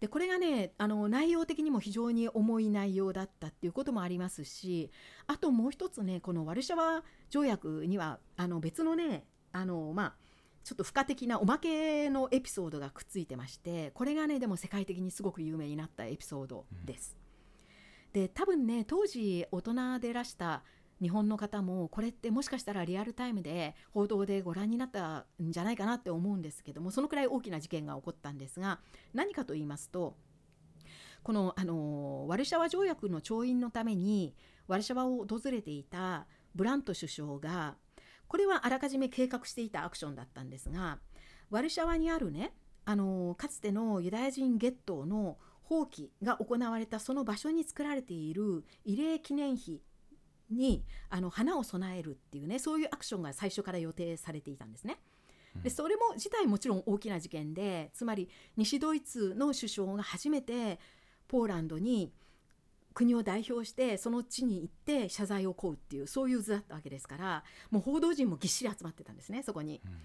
[0.00, 4.90] でこれがねあの内容的にも非常に重い内容だったっていうこともありますし
[5.26, 10.14] あともう一つねこのワルシャワ条約にはあの別のねあのまあ
[10.64, 17.16] ちょっと付加的なおまけのエピソードがくっついてましてこれがねでも世界的にすごく有名になったエピソードです。
[18.14, 20.62] うん、で多分ね当時大人でらした
[21.00, 28.80] 日本の方もこれってもしかしたらリアルタイムで報道でご覧になったんじゃないかなって思うんですけどもそのくらい大きな事件が起こったんですが
[29.14, 30.16] 何かと言いますと
[31.22, 34.34] このあのワルシャワ条約の調印のために
[34.66, 37.76] ワルシャワを訪れていたブラント首相が
[38.26, 40.98] これはあらかじめ計画していたアクションだったんですが
[41.50, 42.52] ワルシャワにあるね
[42.84, 49.82] あのかつてのユダヤ人ゲットの放棄が行われたその場所に作られている慰霊記念碑
[50.50, 54.98] にあの花を供えるっていうねそういうアクションが最初から予定されていたんですね。
[55.62, 60.78] でそれも自体もちろん大きな事件でつまり西ドイツの首相が初めて
[61.26, 62.12] ポーランドに
[62.94, 69.80] 国を代表してその地に行って謝罪を請うっていうそういう図だったわけですからもう報道陣もぎっしり集まってたんですねそこに。
[69.84, 69.98] うん、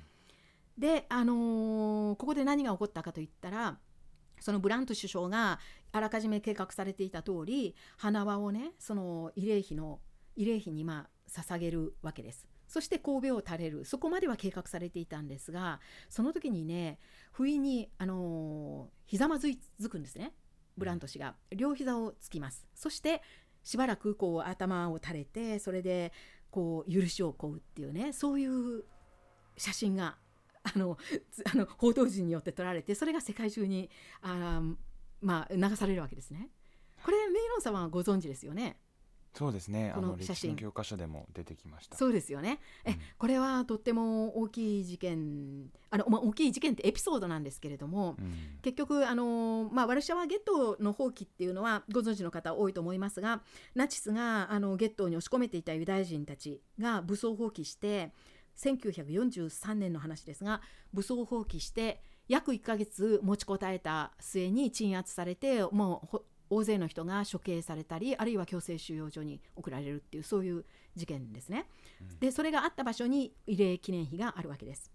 [0.77, 3.77] で、あのー、ここで何が起こったかといったら
[4.39, 5.59] そのブラント首相が
[5.91, 9.99] あらかじめ計画されていた通り花輪をねその慰霊碑の
[10.37, 12.47] 慰霊碑にま捧げるわけです。
[12.67, 16.97] そして神戸を垂れるそこまでは計画されていたんですがその時にね
[17.31, 19.49] 不意にあの、ひざまず
[19.89, 20.33] くんですね
[20.75, 23.21] ブラント氏が両膝をつきますそして
[23.63, 26.11] しばらくこう頭を垂れてそれで
[26.49, 28.85] こう許しを請うっていうねそういう
[29.57, 30.17] 写真が
[30.63, 30.97] あの
[31.53, 33.89] あの報道陣によって撮られてそれが世界中に
[34.21, 34.61] あ、
[35.21, 36.49] まあ、流されるわけですね。
[37.03, 38.77] これメイロンさんはご存知ですよね？
[39.33, 39.91] そうですね。
[39.91, 40.55] あこの写真。
[40.55, 41.97] 教科書でも出てきました。
[41.97, 42.59] そうですよね。
[42.85, 42.99] え、うん。
[43.17, 48.59] これはとっても大きい事件あの、まあ、大きい事件ってエピソードなんですけれども、うん。
[48.61, 53.41] 結局あの、まあ、ワルシャワゲットの放棄っていうのはご存知の方多いと思いますが
[53.75, 58.11] ナチスがあのゲットーに押し込めていたユダヤ人たちが武装放棄して
[58.57, 60.61] 1943年の話ですが
[60.93, 71.65] 武装放棄して約1ヶ月持ちこたえた末に鎮圧されてもうほ大勢の人が処刑されたりあるいは強制収容所に送られるっていうそういう事件ですね。
[72.19, 74.91] でそれがあった場所に慰霊記念碑があるわけです。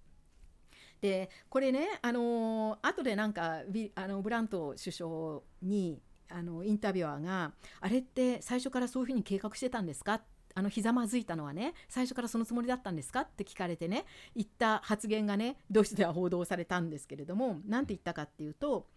[1.00, 10.22] でこれね、あのー後でなんかビあのブラント首相にあのインタビュアーが「あれって最初からそういうふうに計画してたんですか?」
[10.54, 13.20] あのひざまずいたのはね最初からそのつもりだったんですか？
[13.20, 18.88] って聞かれてね言った発言がねドイツでは報道されたんですけれども何て言ったかっていうと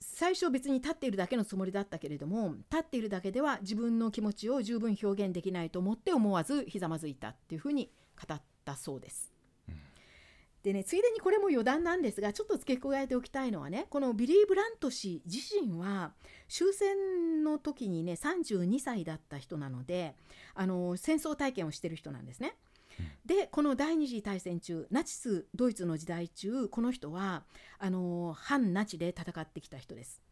[0.00, 7.90] 最初別に立っているだけのつもりだったけれども立っているだけでは自分の気持ちを十分表現できないと思って思わずひざまずいたっていうふうに
[8.28, 9.32] 語ったそうです。
[10.62, 16.12] でねついでにこれも余談なんですがちょっと付け加えておきたいのはねこのビリー・ブラント氏自身は
[16.48, 20.16] 終戦の時にね32歳だった人なので
[20.56, 22.56] あの戦争体験をしてる人なんですね。
[23.24, 27.44] でこの第二次大戦中ナチスドイツの時代中この人は
[27.78, 30.22] あの反ナチで戦ってきた人です。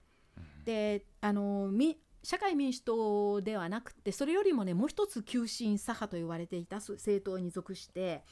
[0.64, 8.24] であのみ社会民主党ではなくてそれよりもねもう一つ急進左派と言われていた政党に属して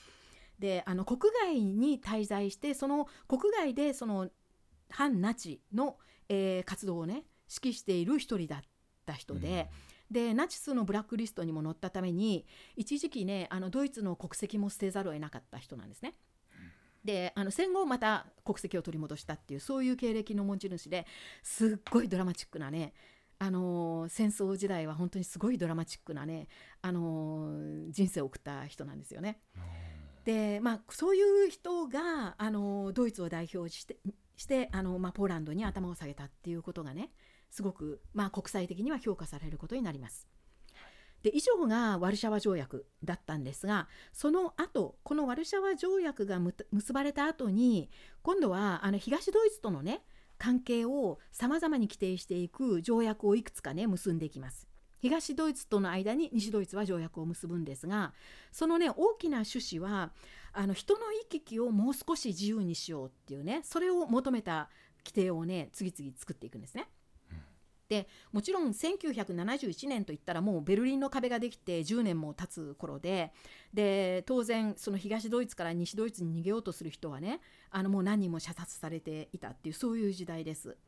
[0.58, 4.30] であの国外に滞在してその国外でその
[4.88, 8.60] 反ナチの、えー活動をね指揮している一人だっ
[9.04, 9.68] た人で。
[10.12, 12.46] でナチスのブラックリストにも載ったために
[12.76, 16.14] 一時期ねあのドイツの国籍も捨てざるを得なかった人なんですね。
[17.04, 21.04] であの戦後また国籍を取り戻したっていうそういう経歴の持ち主で
[21.42, 22.92] すっごいドラマチックなね
[23.42, 26.46] あのー戦争時代は本当にすごいドラマチックなね、
[26.80, 29.40] あのー人生を送った人なんですよね。
[30.24, 33.96] でまあそういう人が、あのードイツを代表して
[34.36, 37.10] してあの、まあ、ポーランドに頭を下げたっていうことがね
[37.52, 40.26] すごく、まあ、国際的には評価されることになります。
[41.22, 47.90] で以上がワルシャワ条約だったんですがその後このワルシャワ条約が結ばれた後に
[48.22, 50.02] 今度はあの東ドイツとのね
[50.36, 54.66] 関係をさまざまに規定していく条約をいくつかね結んでいきます。
[54.98, 58.12] 東ドイツとの間に西ドイツは条約を結ぶんですが
[58.52, 60.12] そのね大きな趣旨は
[60.52, 64.70] あの人の行き来をもう少し自由にしようっていうねそれを求めた
[65.04, 66.88] 規定をね次々作っていくんですね。
[67.92, 73.34] でもちろん1971年といったらもうベルリンの壁ができて10年も経つ頃で
[73.74, 80.78] で当然その東ドイツから西ドイツに逃げようとする人はねあのもう何人も射殺されていたっていうそういう時代です。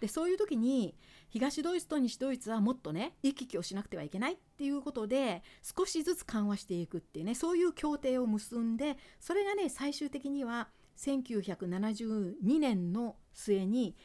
[0.00, 0.94] でそういう時に
[1.28, 13.96] 東ドイツと西ドイツはもっとね行き来をしなくてはいけないっていうことで少しずつ緩和していくっていうねそういう協定を結んでそれがね最終的には1972年の末に、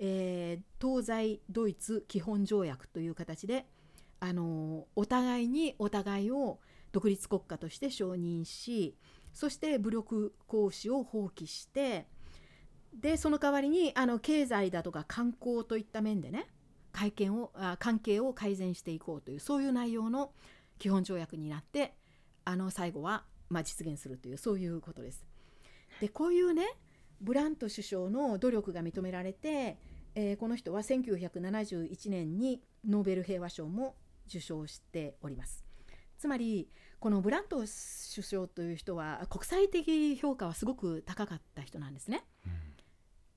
[0.00, 3.66] えー東西ドイツ基本条約という形で、
[4.20, 6.58] あのお互いにお互いを
[6.92, 8.96] 独立国家として承認し
[9.32, 12.06] そして武力行使を放棄して
[12.92, 16.48] でその代わりにあの経済だとか観光といった面でね
[16.92, 20.32] 会見をあ関係を改善していこうというそういう内容の
[20.78, 21.94] 基本条約になって
[22.44, 25.24] あの最後は、まあ、実現するというそういうことです。
[26.00, 26.66] でこういうね
[27.20, 29.78] ブラント首相の努力が認められて、
[30.14, 33.96] えーこの人は1971年にノーベル平和賞も
[34.28, 35.64] 受賞しております。
[36.18, 36.68] つまり
[36.98, 42.24] このブラント首相という人は国際的評価はすごく高かった人なんですね。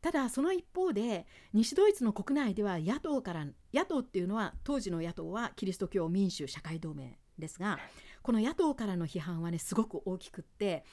[0.01, 7.79] ただその一方で西ドイツの国内では野党から野党っていうのは当時の野党はキリスト教民主社会同盟ですが
[8.21, 10.83] この野党からの批判はねすごく大きくって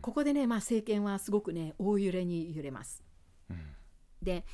[0.00, 3.02] ここでね、まあ、政権はすごくね大揺れに揺れます。
[4.22, 4.44] で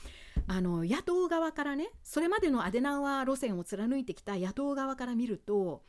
[0.48, 5.82] あの野党側からねそれまでのアデナウアー路線を貫いてきた野党側から見ると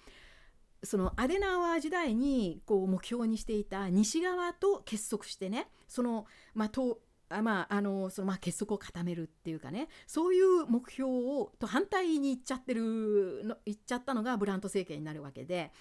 [0.83, 15.71] そのアデナウアー時代にこう目標にしていた西側と結束してねその、まあ、まあ、あのそのまあ結束を固めるっていうかねそういう目標をと反対に行っちゃってるの行っちゃったのがブラント政権になるわけで、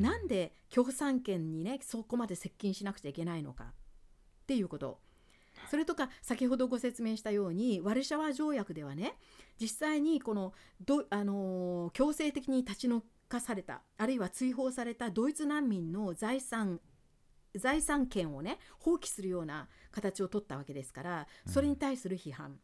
[0.00, 4.98] なんで共産権にねそこまで接近しなくちゃいけないのかっていうこと
[5.74, 9.14] それとか先ほどご説明したようにワルシャワ条約ではね
[9.60, 16.78] 実際にこのど、あのー強制的に立ち退かされたあるいは追放されたドイツ難民の財産
[17.56, 22.60] 財産権をね放棄するような形を取ったわけですからそれに対する批判、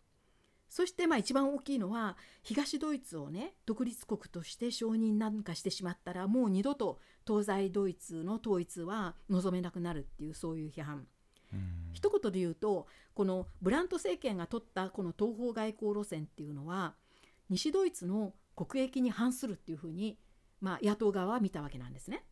[0.68, 11.08] そしてまあ一番大きいのは東ドイツをね独立国として承認なんかしてしまったらもう二度と東西ドイツの統一は望めなくなるっていうそういう批判。
[11.92, 16.94] 一言で言うとこのブラント政権が取ったこの東方外交路線っていうのは
[17.48, 20.18] 西ドイツの国益に反するっていうふうに、
[20.60, 22.24] まあ、野党側は見たわけなんですね。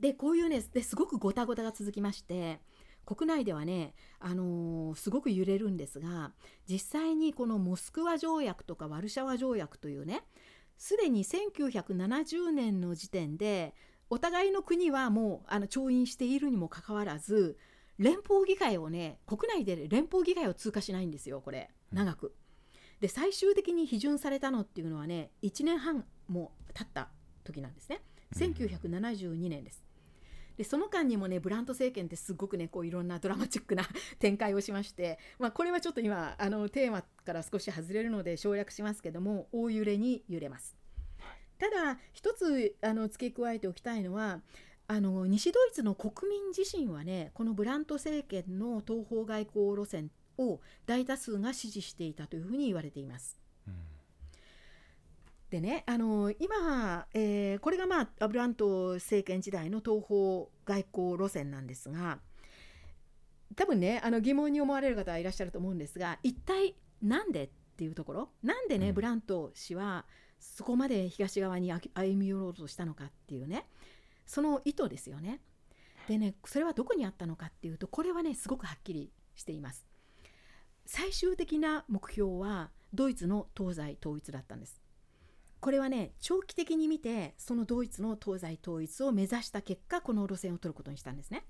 [0.00, 2.60] でこういうねですごくごたごたが続きまして
[3.06, 6.32] 国内ではね、あのー、すごく揺れるんですが
[6.68, 10.22] 実際にこのモスクワ条約とかワルシャワ条約というね
[10.78, 13.74] すでに1970年の時点で
[14.10, 17.56] お互いの国はもうあの調印しているにもかかわらず
[17.98, 22.34] 連邦議会をね国内で連邦議会を通過しないんですよこれ長く。
[23.00, 27.08] で最終的に批准されたのっていうのはね1年半も経った
[27.42, 28.00] 時なんですね
[28.34, 29.84] 1972年です。
[30.56, 33.84] でその間にもねブラント政権ってすごくねこういろんなドラマチックな
[34.20, 40.76] 展開をしまして、まあ、これはちょっと今あのテーマから少し外れるので省略しますけども大揺れに揺れます。
[41.58, 44.40] ただ一つあの付け加えておきたいのは
[44.86, 53.38] あの西ドイツの国民自身はねこのブラント政権の東方外交路線を大多数が支持していたというふうに言われています。
[53.66, 53.74] うん、
[55.48, 62.18] でねあの今、えー、これが、まあ、ブラント政権時代の東方外交路線なんですが
[63.56, 68.28] 多分ねあの疑問に思われる方はいらっしゃると思うんですが一体なんでっていうところ？
[68.42, 70.04] なんでね、うん、ブラント氏は
[70.40, 73.66] そこまで東側に歩み寄ろうとしたのかっていうね
[74.26, 75.40] その意図ですよね。
[76.08, 79.86] でねそれはどこにあったのかっていうとこれはねすごくはっきりしています。
[80.86, 84.80] 最終的な目標はドイツの東西統一だったんです。
[85.60, 91.46] これはね長期的に見てそのドイツの東西統一を目指した結果この路線を取ることにしたんですね。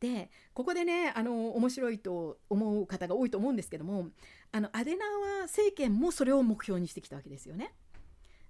[0.00, 4.08] でここでねあの面白いと思う方が多いと思うんですけども
[4.50, 7.74] あのアデナワ政権もそれを目標にしてきたわけですよね。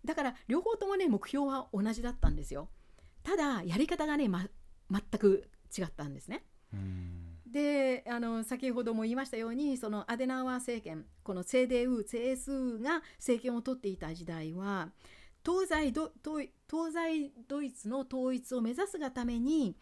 [0.05, 2.68] だから両方ともね目標は同じだったんですよ。
[3.22, 4.46] ただやり方がね、ま、
[4.90, 6.44] 全く違ったんですね。
[7.46, 14.90] であの先ほども言いましたようにそのアデナウアー政権この CDU、CSU が政権を取っていた時代は
[15.44, 16.48] 東西ド東
[16.92, 19.76] 西ドイツの統一を目指すがために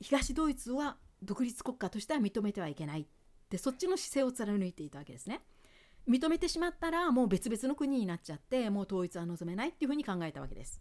[0.00, 3.06] 東ドイツは独立国家としては認めてはいけないっ
[3.48, 5.42] てそっちの姿勢を貫いていたわけですね。
[6.08, 10.80] 認めてしまったらもう別々の国になっちゃってもう統一は望めないっていうふうに考えたわけです。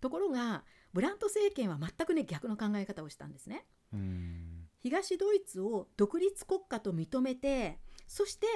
[0.00, 0.64] ところが
[0.94, 3.66] ブラント政権は全くね逆の考え方をしたんですね。
[4.80, 8.46] 東ドイツを独立国家と認めてそして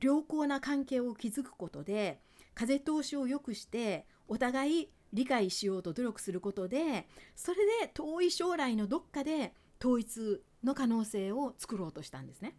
[0.00, 2.20] 良好な関係を築くことで
[2.54, 12.56] 風通しを良くしてお互い理解しようと努力することでそれで遠い将来のどっかで統一の可能性を作ろうとしたんですね。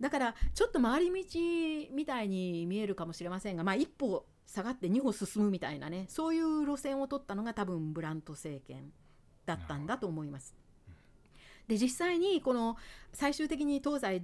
[0.00, 8.92] だからちょっと回り道みたいに見えるかもしれませんが、まあ、一歩下がって2歩進むみたいなねそういう路線を取ったのが多分ブラント政権
[9.46, 10.54] だったんだと思います。
[11.68, 12.76] で実際にこの
[13.12, 14.20] 最終的に東西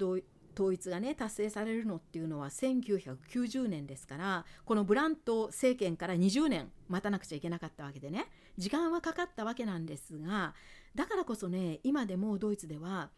[0.55, 8.27] 統一がね達成されるのっていうのは1990年ですからこのブラント政権から20年待たなくちゃいけなかったわけでね
[8.59, 10.55] 時間はかかったわけなんですが
[10.95, 13.11] だからこそね今でもドイツでは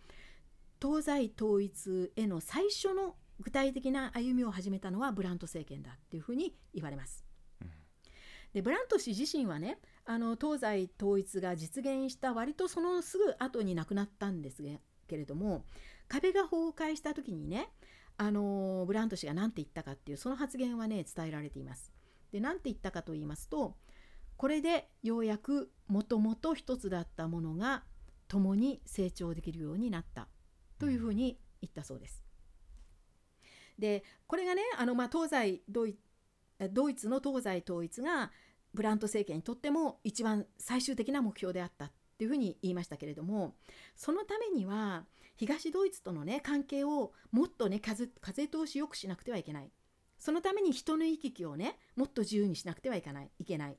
[0.80, 7.24] 東西統一への最初の具体的な歩みを始めたのはブラント政権だっていうふうに言われます。
[8.52, 14.62] でブラント氏自身はねあの東西統一が実現した割とそのすぐ後に亡くなったんです
[15.08, 15.64] けれども
[16.06, 17.70] 壁が崩壊した時にね
[18.18, 21.92] あのブラント氏が何て言ったかっていうその発言はね伝えられています。
[22.30, 23.76] で何て言ったかと言いますと
[24.36, 27.84] これでようやくもともと一つだったものが
[28.28, 30.28] 共に成長できるようになった
[30.78, 32.21] というふうに言ったそうです。
[33.78, 35.96] でこれがねあの、まあ、東西ドイ
[36.70, 38.30] ドイツの東西統一が
[38.74, 43.54] ブラント政権にとっても一番最終的な目標であったっていうふうに言いましたけれども
[43.96, 45.04] そのためには
[45.36, 49.70] 東ドイツとのね関係をもっとね風風通しよくしなくてはいけない。
[50.18, 53.30] そのために人の行き来をねもっと自由にしなくてはいけない。
[53.40, 53.76] いけない。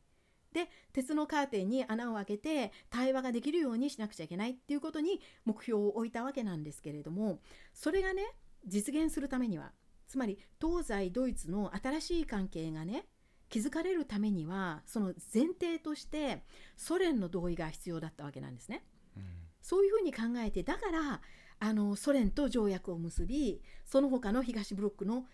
[0.51, 7.39] で鉄のカーテンに穴を開けて対話ができるようにしなくちゃいけないっていうことに目標を置いたわけなんですけれども
[7.73, 8.23] それがね
[8.67, 9.71] 実現するためには
[10.13, 13.07] つまり東西ドイツの新しい関係がね
[13.49, 16.43] 築かれるためにはその前提として
[16.77, 18.83] ソ連の同意が必要だったわけなんですね。
[19.17, 19.23] うん、
[19.63, 21.19] そういうふうに考えてだから
[21.59, 25.25] あのソ連と条約を結びその他の東ブロックの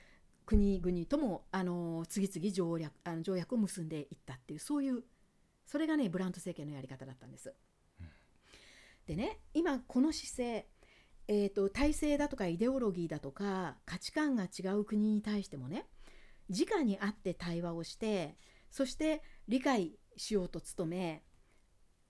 [0.45, 5.03] 国々ともあの次々条約あの条約を結んでいったっていうそういう
[5.65, 7.53] それがねブラント政権のやり方だったんです。
[7.99, 8.07] うん、
[9.07, 10.67] でね今この姿勢
[11.31, 15.85] えーと、体制だとかイデオロギーだとか価値観が違う国に対してもね
[16.49, 18.35] 直に会って対話をして
[18.71, 21.21] そして理解しようと努め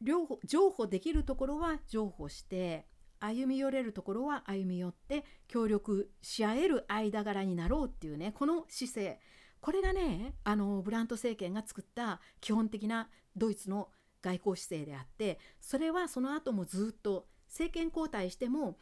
[0.01, 2.85] 両方譲歩できるところは譲歩して
[3.19, 9.19] 歩み寄れるところは歩み寄って協力し合える間柄になろうっていうねこの姿勢。
[9.59, 13.89] これがねあのブラント政権が作った基本的なドイツの
[14.21, 18.77] 外交姿勢であってそれはその後もずっと政権交代しても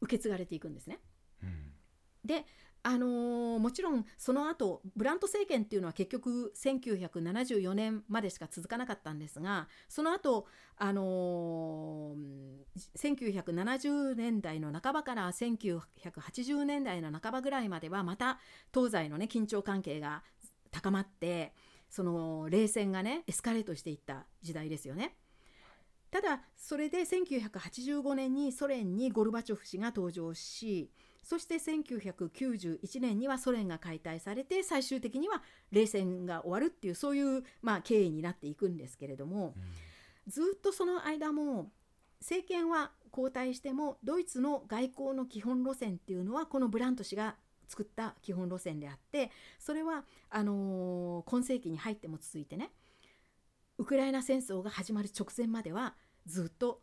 [0.00, 1.00] 受け継がれていくんですね。
[1.42, 1.72] うん、
[2.24, 2.44] で
[2.82, 10.46] あのー、もちろんその後ブラント政権っていうのは結局1974年までしか続かなかったんですがその後、
[10.76, 18.38] あのー、1970年代の半ばから1980年代の半ばぐらいまではまた
[18.72, 20.22] 東西のね緊張関係が
[20.70, 21.52] 高まって
[21.90, 25.16] その冷戦がねエスカレートしていった時代ですよね。
[26.10, 30.90] ただそれで1985年にソ連にゴルバチョフ氏が登場し
[31.22, 39.54] そして1991年にはソ連が解体されて最終的には冷戦が終わるっていうそういう、まあ、経緯になっていくんですけれども、
[40.26, 41.70] うん、ずっとその間も
[42.20, 47.36] 政権は交代してもドイツの外交の基本路線っていうのはこのブラント氏が
[47.68, 52.70] 作った基本路線であってそれはあのー、今世紀に入っても続いてね
[53.78, 55.94] ウクライナ戦争が始まる直前までは
[56.26, 56.82] ずっと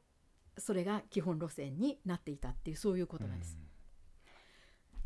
[0.58, 3.58] それが基本路線になっていたっていうそういうことなんです。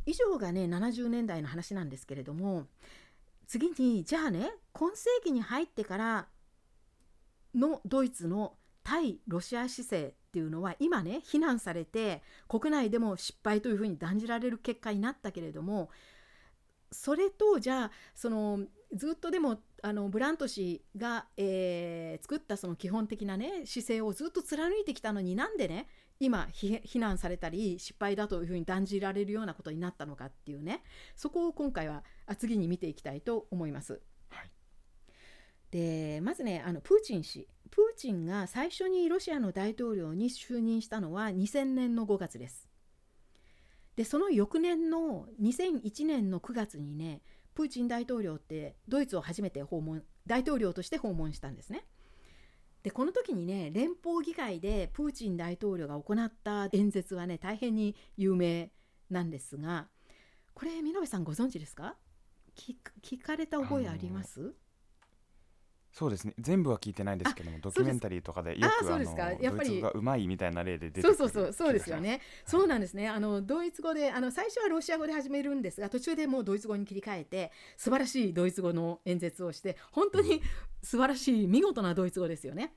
[0.06, 2.68] 以上がね70年代の話なんですけれども
[3.48, 6.28] 次にじゃあね今世紀に入ってから
[7.54, 15.90] のドイツの対ロシア姿勢っていうのは今ね非難されて国内でも失敗というふうに断じられる結果になったけれども
[16.92, 18.62] それとじゃあその
[18.94, 25.88] ずっとでもあのブラント氏が、えー、作ったその基本的なね姿勢をずっと貫いてきたのになんでね
[26.20, 30.84] 今非難されたり失敗だというふうに断じられるようなことになったのかっていうね
[31.16, 32.04] そこを今回は
[32.38, 34.02] 次に見ていきたいと思います。
[34.30, 34.50] はい、
[35.72, 42.70] でまずねあのプーチン氏プーチンが最初にロシアの大統領に就任したのは2000年の5月です。
[43.96, 47.22] でその翌年の2001年の9月にね
[47.60, 51.84] プーチン大統領ってドイツを初めて訪問大統領として訪問したんですね。
[52.84, 58.72] でこの時にね連邦議会でプーチン大統領が行った演説はね大変に有名
[59.10, 59.89] なんですが
[60.53, 61.97] これ見延さんご存知ですか？
[62.55, 64.53] 聞かれた覚えあります？
[65.92, 66.34] そうですね。
[66.40, 72.22] 全部は聞いてないですけどもドキュメンタリーとかでよくあのやっぱりがうまいみたいな例で出てそうそうそうそうですよね。
[72.46, 73.08] そうなんですね。
[73.10, 80.42] あのドイツ語であの最初はロシア語で始めるんですが途中でもうドイツ語に切り替えて素晴らしいドイツ語の演説をして本当に
[80.84, 82.76] 素晴らしい見事なドイツ語ですよね。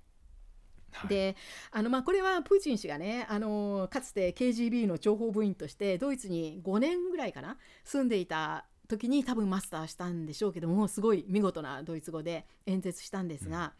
[0.93, 1.37] はい、で
[1.71, 13.73] あのまあこれはプーチン氏がねあのかつて KGB の諜報部員としてドイツに5年ぐらいかな住んでいた時に多分マスターしたんでしょうけどもすごい見事なドイツ語で演説したんですが、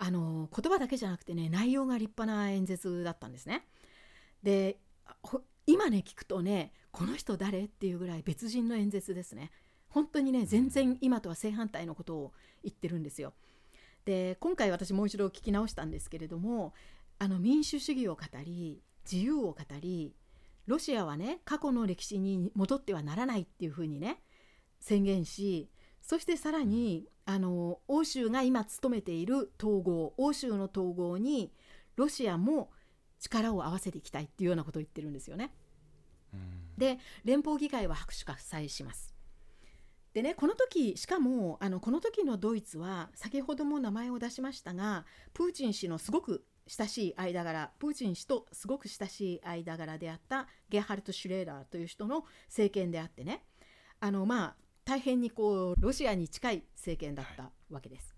[0.00, 3.66] うん、あの言葉だけじゃなくてね内容が立派な演説だったんですね。
[4.42, 4.78] で
[5.66, 9.50] 今ね聞くとねこの人誰っていうぐらい別人の演説ですね。
[9.88, 12.32] 本当にね全然今とは正反対のことを
[12.62, 13.34] 言ってるんですよ。
[14.04, 16.72] で今回私もう一度聞き直したんですけれども
[17.18, 18.80] あの民主主義を語り
[19.10, 20.14] 自由を語り
[20.66, 24.22] ロシアはね過去の歴史に戻ってはならないっていうふうにね
[24.80, 25.70] 宣言し
[26.00, 31.52] そしてさらにあの欧州が今務めている統合欧州の統合に
[31.96, 32.70] ロシアも
[33.18, 35.52] 力を合わせていきたいっていうようなことを言ってるんですよね。
[36.76, 39.14] で連邦議会は拍手喝采します。
[40.14, 45.04] でねこの時しかもあのこの時のドイツは先ほども名前を出しましたが
[45.34, 53.44] プーチン氏のすごく親しい間柄プーチン氏とすごく親しい間柄であったゲハルト・シュレーダーという人の政権であってね
[54.00, 54.56] あのまあ
[54.88, 58.16] 大変にこうロシアに近い政権だったわけです。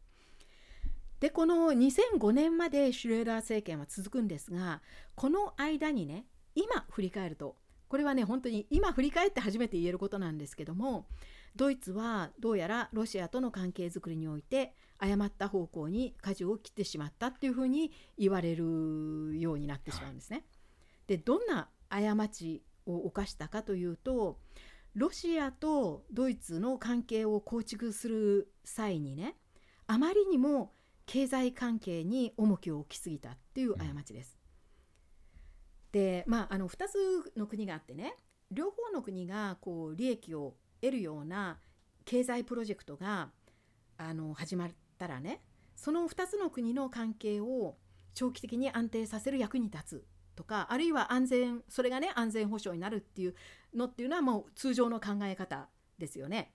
[1.18, 4.80] でこの2005年までシュレーダー政権は続くんですが
[5.16, 7.56] この間にね今振り返ると
[7.88, 11.06] これはね本当に今振り返って初めて言えることなんですけども
[11.56, 20.44] ドイツはどうやらロシアとの関係づくりにおいて誤った方向に舵を切ってしまったっていうふうに言われるようになってしまうんですね。
[21.08, 24.38] でどんな過ちを犯したかというと
[24.94, 29.36] ロシアとドイツの関係を構築する際にね
[29.86, 30.72] あまりにも
[31.06, 34.38] 経済関係に重きを置きすぎたっていう過ちです。
[35.92, 38.14] でまああの2つの国があってね
[38.50, 41.58] 両方の国がこう利益を得るような
[42.04, 43.30] 経済プロジェクトが
[43.96, 45.42] あの始まったらね
[45.76, 47.76] その2つの国の関係を
[48.14, 50.04] 長期的に安定させる役に立つ
[50.40, 53.34] とかあるいは安全それがね安全保障になるっていう
[53.74, 55.68] のっていうのはもう通常の考え方
[55.98, 56.54] ですよね。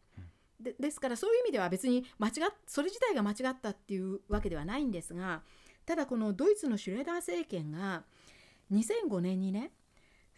[0.59, 2.33] でですからそういう意味では別に間違っ
[2.65, 5.43] それ自体が間違ったっていうわけではないんですが
[5.85, 8.05] ただこのドイツのシュレーダー政権が
[8.71, 9.71] 2005年にね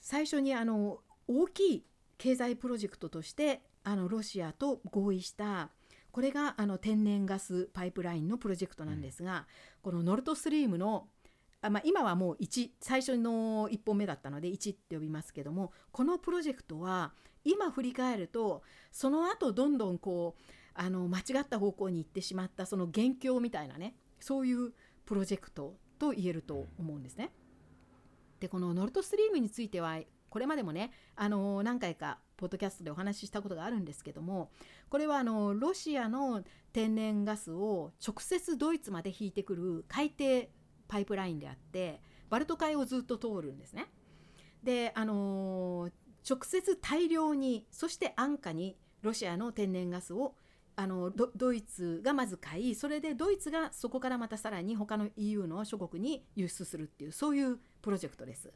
[0.02, 1.86] 最初にあの大きい
[2.18, 5.70] 経済プロジェクトとしてあのロシアと合意した
[6.18, 9.46] これがあの天然ガスパイプラインのプロジェクトなんですが、
[9.84, 11.08] このノルトスリームの
[11.62, 20.42] あ、まあ、今はもう1最初の1本目だったので1って呼びますけどもこのプロジェクトは今振り返るとその後どんどんこう
[20.74, 24.74] あの間違った方向に行ってしまったその元凶みたいなねそういう
[25.06, 27.32] プロジェクトと言えると思うんですね。
[28.40, 29.98] でこのノルトストリームについては
[30.30, 34.52] これまでもねあの何回かポッドキャストでお話ししたことがあるんですけども
[34.90, 40.50] これはあのロシアの天然ガスを直接ドイツまで引いてくる海底
[40.88, 43.88] パイプラインであってバルト海をずっと通るんですね。
[44.64, 45.90] であの
[46.30, 50.36] 直接大量にそして安価にロシアの天然ガスを
[50.76, 58.52] あのドイツがまず買いそれでドイツがそこからまたさらに他の EU の諸国に輸出するっていうそういうプロジェクトです。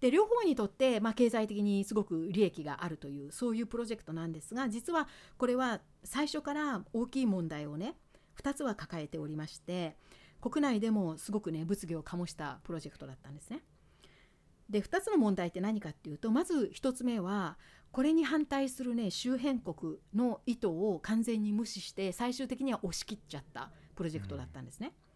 [0.00, 7.94] で両方にとって、まあ、経済的にすごく利益があるというそういうプロジェクトなんですが実はこれは最初から大きい問題をね
[8.42, 9.96] 2つは抱えておりまして
[10.42, 13.62] 国内でもすごくね物議を醸したプロジェクトだったんですね。
[14.68, 17.56] で2つの問題って何かっていうとまず1つ目は
[17.90, 24.92] これに反対するね周辺国の意図を完全に無視して最終的には押し切っちゃったプロジェクトだったんですね。
[25.06, 25.12] うん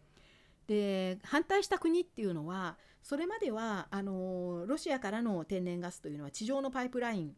[0.67, 7.33] で反対した国っていうのはそれまではあのロシアからの天然ガスというのは地上のパイプライン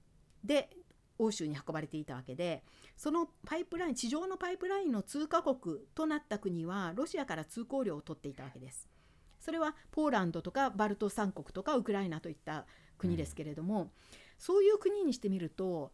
[0.44, 0.70] で
[1.18, 2.62] 欧州に運ばれていたわけで
[2.96, 8.88] そのパイプライン地上のパイプラインの通過国となった国はロシアから通行料を取っていたわけです。
[9.40, 12.66] それはポーランドとかバルト三国とかウクライナといった
[12.98, 13.90] 国ですけれども、うん、
[14.38, 15.92] そういう国にしてみると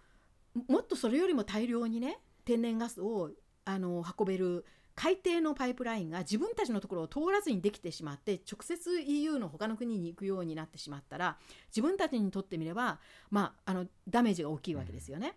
[0.69, 3.31] もっとそれよりも大量にね天然ガスを
[3.65, 4.65] あの運べる
[4.95, 11.37] 海底のパイプラインが自分たちのところを通らずにできてしまって直接 EU の他の国に行くようになってしまったら
[11.69, 15.37] 自分たちにとってみれば、まあ、あのダメージが大きいわけですよね。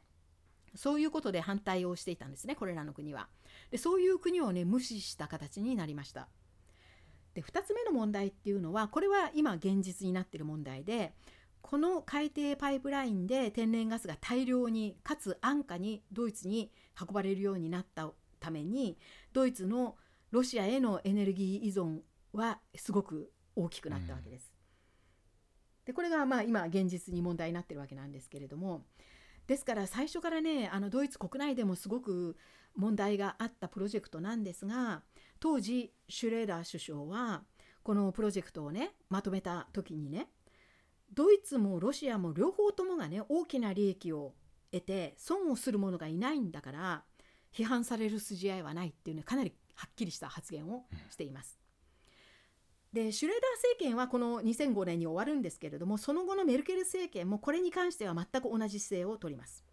[0.76, 3.28] そういうことで反対をしていたんですねこれらの国は。
[3.72, 6.28] でそういう国をね無視した形になりました。
[7.34, 11.14] で2つ目の問題っていうのはこれは今現実になってる問題で
[11.62, 18.98] この海底パイプラインで天然ガスが大量にかつ安価にドイツに運ばれるようになったために
[19.34, 19.96] ドイツの
[20.32, 22.00] ロシアへのエネルギー依存
[22.34, 24.54] はすごく大きくなったわけです。
[25.86, 28.84] でこれがまあ今現実に問題になってるわけなんですけれども
[29.48, 32.36] ですから最初からねあのドイツ国内でもすごく
[32.76, 35.02] 問題があったプロジェクトなんですが
[35.40, 37.44] 当時シュレーダー首相は
[37.84, 40.28] このプロジェクトをねまとめた時にね
[41.14, 44.34] ドイツもロシアも両方ともがね大きな利益を
[44.74, 47.04] 得て損をする者がいないんだから
[47.58, 51.60] 批判される筋合いはないっていうねかなりはっきりした発言をしています。
[52.94, 59.66] でシュレーダー政権はこの2005年に終わるんですけれどもその後のメルケル政権もこれに関しては全く同じ姿勢を取ります。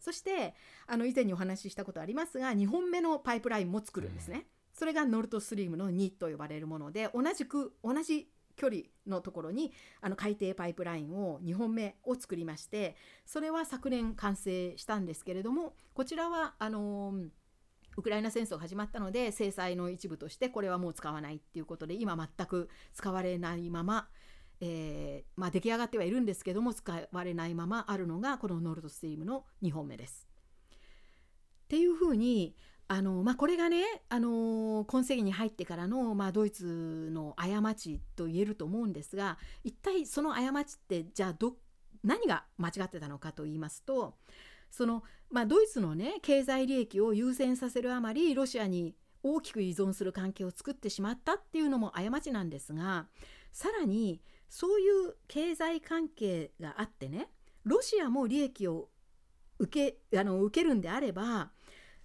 [0.00, 0.54] そして
[0.86, 4.46] あの以前にお話ししたことありますが2本目のパイプラインも作るんですね。
[4.72, 17.14] それがノルトスリームの2と呼ばれるもので同じく同じ距離のところにあの海底パイプラインを2本目を作りましてそれは昨年完成したんですけれどもこちらはあの
[17.96, 24.08] ウクライナ戦争が始まったので制裁の一部としてこれはもう使わないっていうことで今全く使われないまま、
[24.60, 30.28] えー、まあ、出来上がってはいるんですけども使われないままあるのがこのノルドストリームの2本目です。
[31.64, 32.56] っていうふうに
[32.92, 41.54] あのまあ、これがね、あの今世紀に入ってからの、まあ、ドイツの過ちと言えると思うんですが一体その過ちってじゃあど
[42.02, 44.16] 何が間違ってたのかと言いますと
[44.72, 53.06] その、まあ、ドイツのね経済利益を優先させるあまりロシアに大きく依存する関係を作ってしまったっていうのも過ちなんですが
[53.52, 57.28] さらにそういう経済関係があってね
[57.62, 58.88] ロシアも利益を
[59.60, 61.52] 受けあの受けるんであれば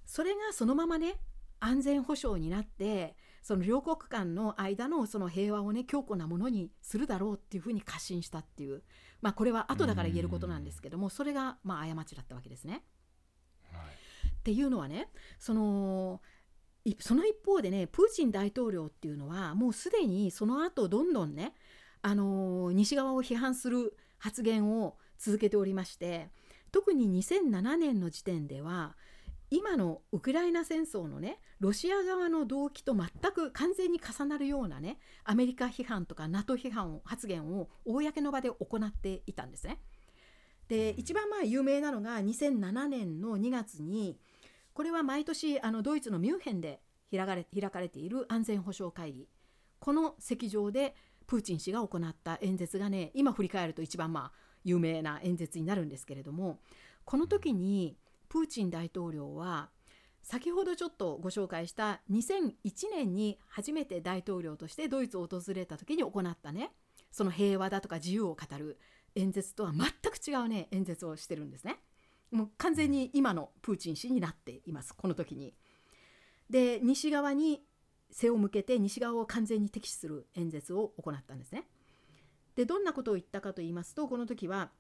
[0.06, 1.20] それがそのままね
[1.60, 8.84] 安全保障になってその両国間の間のその平和をね強固なものにするだろうっていうふうに過信したっていう。
[9.22, 12.84] まあこれは後だから言えることなんですけどもそれがまあ過ちだったわけですね。
[13.72, 16.22] はい、っていうのはねその
[17.00, 21.54] その一方でねプーチン大統領っていうのはもうすでにその後どんどんね
[22.04, 26.30] あの西側を批判する発言を続けておりまして
[26.72, 28.96] 特に2007年の時点では
[29.56, 39.80] 今のウクライナ戦争のねロシア側の動機と全く完全に重なるようなねアメリカ批判とか NATO 批判発言を公の場で行っていたんですね。
[40.68, 44.20] で一番まあ有名なのが2007年の2月に
[44.74, 49.30] これは毎年あのドイツのミュンヘンで開かれ開かれている安全保障会議
[49.80, 50.96] この席上で
[51.28, 56.60] プーチン氏が行った演説がね今振り返ると一番まあ有名な演説になるんですけれども
[57.06, 57.96] この時に
[58.36, 59.70] プーチン大統領は
[60.22, 62.52] 先ほどちょっとご紹介した2001
[62.94, 66.74] 年に初めて大統領としてドイツを訪れた時に行ったね
[67.14, 68.78] その平和だとか自由を語る
[69.16, 71.78] 演説とは全く違うね演説をしてるんですね。
[72.30, 75.54] もう完全に今のプーチン氏になっていますこの時に。
[76.50, 77.62] で西側に
[78.12, 81.70] 背を向けて西側を完全に敵視する演説を行ったんですね。
[82.56, 84.72] でどんなことを言ったかと言いますとこの時は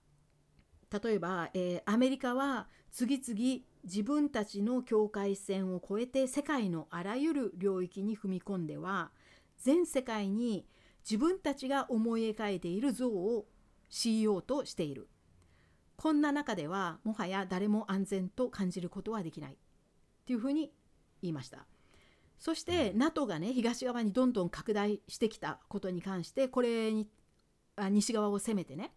[0.91, 9.11] 例えば、えー、アメリカは次々自分たちの境界線を越えて世界のあらゆる領域に踏み込んでは
[9.57, 10.65] 全世界に
[11.09, 13.45] 自分たちが思い描いている像を
[13.89, 15.07] 強いようとしている。
[15.97, 19.57] こんな中ではもはや誰も安全と感じることはできない。
[20.25, 20.71] というふうに
[21.21, 21.65] 言いました。
[22.38, 27.07] そして NATO がね東側にどんどん拡大してきたことに関してこれに
[27.75, 28.91] あ西側を攻めてね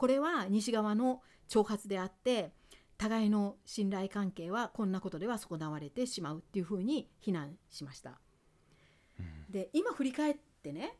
[0.00, 2.54] これは西側の挑発であって
[2.96, 8.18] 互いの信頼関係はこんなことでは損なわれてしまうっていうふうに非難しました。
[9.50, 10.96] で今振り返ってね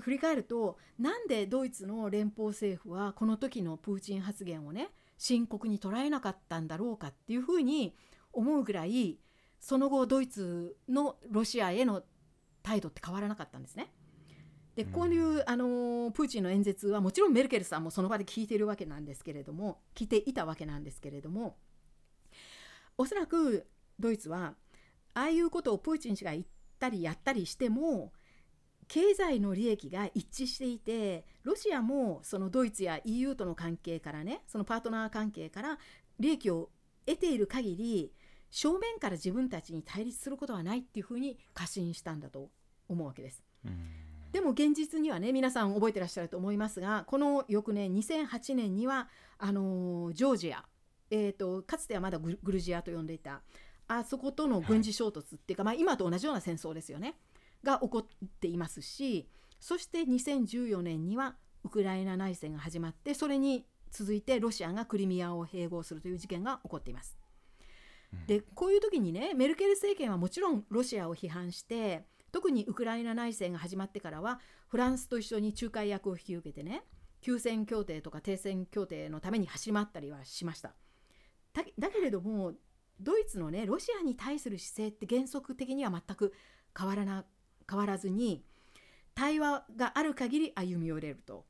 [0.00, 7.94] 振り返るとなんでドイツの連邦政府はこの時のプーチン発言をね深刻に捉えなかったんだろうかっていうふうに
[8.32, 9.20] 思うぐらい
[9.60, 12.02] その後ドイツのロシアへの
[12.64, 13.92] 態度って変わらなかったんですね。
[14.76, 21.56] でこういう、あのプーチンの演説はもちろんメルケルさんもその場で聞いているわけなんですけれども聞いていたわけなんですけれども
[22.98, 23.66] おそらく
[23.98, 24.54] ドイツは
[25.14, 26.44] ああいうことをプーチン氏が言っ
[26.78, 28.12] たりやったりしても
[28.86, 35.78] 経済の利益が一致していてロシアもそのドイツや EU との関係からねそのパートナー関係から
[36.20, 36.68] 利益を
[37.06, 38.12] 得ている限り
[38.50, 42.50] 正面から自分たちに対立することはないっていうふうに過信したんだと
[42.88, 43.42] 思うわけです。
[44.36, 49.08] でも現実にはね皆さん覚えてらっしゃると思いますがこの翌年2008年には
[49.38, 50.62] あのー、ジョージア、
[51.10, 53.40] えーと、かつてはまだグルジアと呼んでいた
[53.88, 57.14] あそことの軍事衝突っていうか、はい、まあ、今と同じような戦争ですよね。
[57.64, 59.26] が起こっていますし
[59.58, 67.16] そして2014年にはウクライナ内戦が始まってそれに続いてロシアがクリミアを併合するという事件が起こっています。
[68.26, 72.04] でこういう時にねメルケル政権はもちろんロシアを批判して
[72.36, 76.82] 特にウクライナ内戦が始まってからはフランスと一緒に仲介役を引き受けてね
[77.22, 80.74] 休戦協定とか停戦協定のために走り回ったりはしました。
[81.54, 82.52] だけれども
[83.00, 86.34] ドイツのねロシアに対する姿勢って原則的には全く
[86.78, 87.24] 変わらな
[87.66, 88.44] 変わらずに
[89.14, 91.46] 対話がある限り歩み寄れると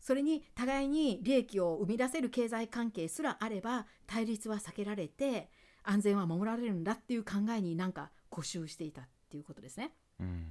[0.00, 5.50] それに互いに利益を生み出せる経済関係すらあれば対立は避けられて
[5.82, 9.92] 安全は守られるんだっていう考えになんか固執していたっていうことですね。
[10.20, 10.46] うん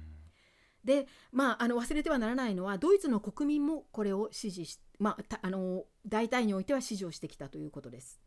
[0.84, 8.18] でまあ、あの忘れてはならないのはドイツの国民もこれを支持し、まあ、あの大体においては支持をしてきたということです。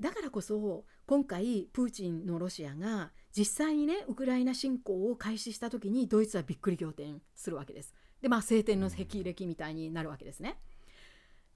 [0.00, 7.94] だからこそ今回プーチンのロシアが実際にねウクライナ侵攻を開始した時にドイツはびっくり仰天するわけです。
[8.22, 10.58] でまあ晴天の霹靂みたいになるわけですね。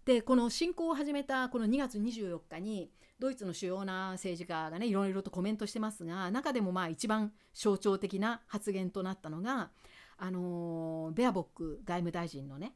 [0.05, 9.71] でこの侵攻を始めたこの2月24日にドイツの主要な政治家がねいろいろとコメントしてますが中でもまあ一番象徴的な発言となったのが
[10.19, 12.75] あのベアボック外務大臣のね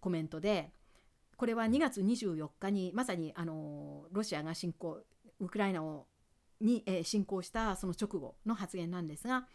[0.00, 0.70] コメントで
[1.36, 4.98] これは2月24日にまさにあのロシアが侵攻
[5.40, 6.06] ウクライナを
[6.60, 9.46] に、えー、侵攻したその直後の発言なんですが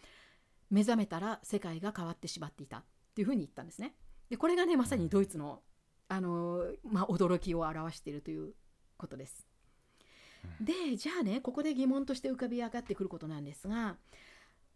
[0.72, 2.84] 目覚めたら世界が変わってしまっていたっ
[3.14, 3.94] ていうふうに言ったんですね。
[4.30, 5.62] でこれがねまさにドイツの
[6.08, 8.54] あの、まあ、驚きを表しているという
[8.98, 9.48] ことです。
[10.60, 13.96] でじゃあねここで疑問として浮かび上がってくることなんですが、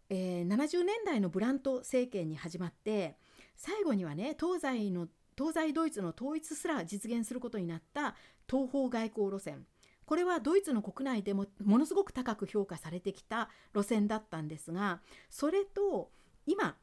[0.08, 3.16] えー、70年代のブラント政権に始まって
[3.56, 8.16] 最後にはね東西の東西ドイツの統一すら実現することになった
[8.50, 9.66] 東方外交路線
[10.04, 15.00] これはドイツの国内でもものすごく高く評価されてきた路線だったんですが
[15.30, 16.10] それと
[16.46, 16.76] 今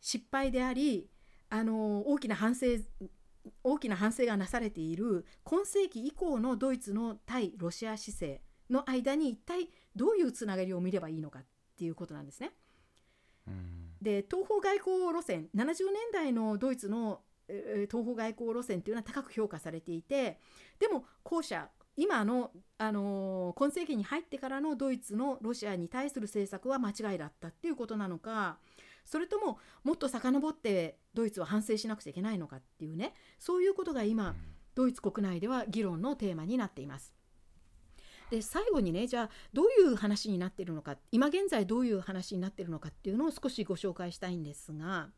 [0.00, 1.10] 失敗であり
[1.50, 2.66] あの大きな反省
[3.62, 11.44] 大きな反省がなされている今世紀以降のドイツの対ロシア姿勢の間に一体どういうつながりを見ればいいのかっ
[11.76, 12.52] ていうことなんですね。
[14.00, 20.38] で東方外交路線70年代のドイツの東方外交路線っていうのは高く評価されていて
[20.78, 28.58] でも後者今の、あの今世紀に入ってからのドイツのロシアに対する政策は間違いだったっていうことなのか
[29.04, 34.34] それとももっと遡ってドイツは反省しなくちゃいけないのかっていうねそういうことが今
[34.74, 37.14] ドイツ国内では議論のテーマになっています。
[38.30, 45.08] で最後にねじゃあどういう話になっているのか今現在どういう話になっているのかっていうのを少しご紹介したいんですが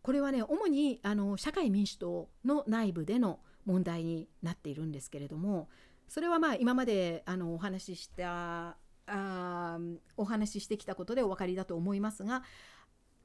[0.00, 5.68] これはね主にあの社会民主党の内部での問題になっているんですけれども
[6.08, 9.78] それはまあ今まであのお話ししたあ
[10.16, 12.42] お話ししてきたことでお分かりだと思いますが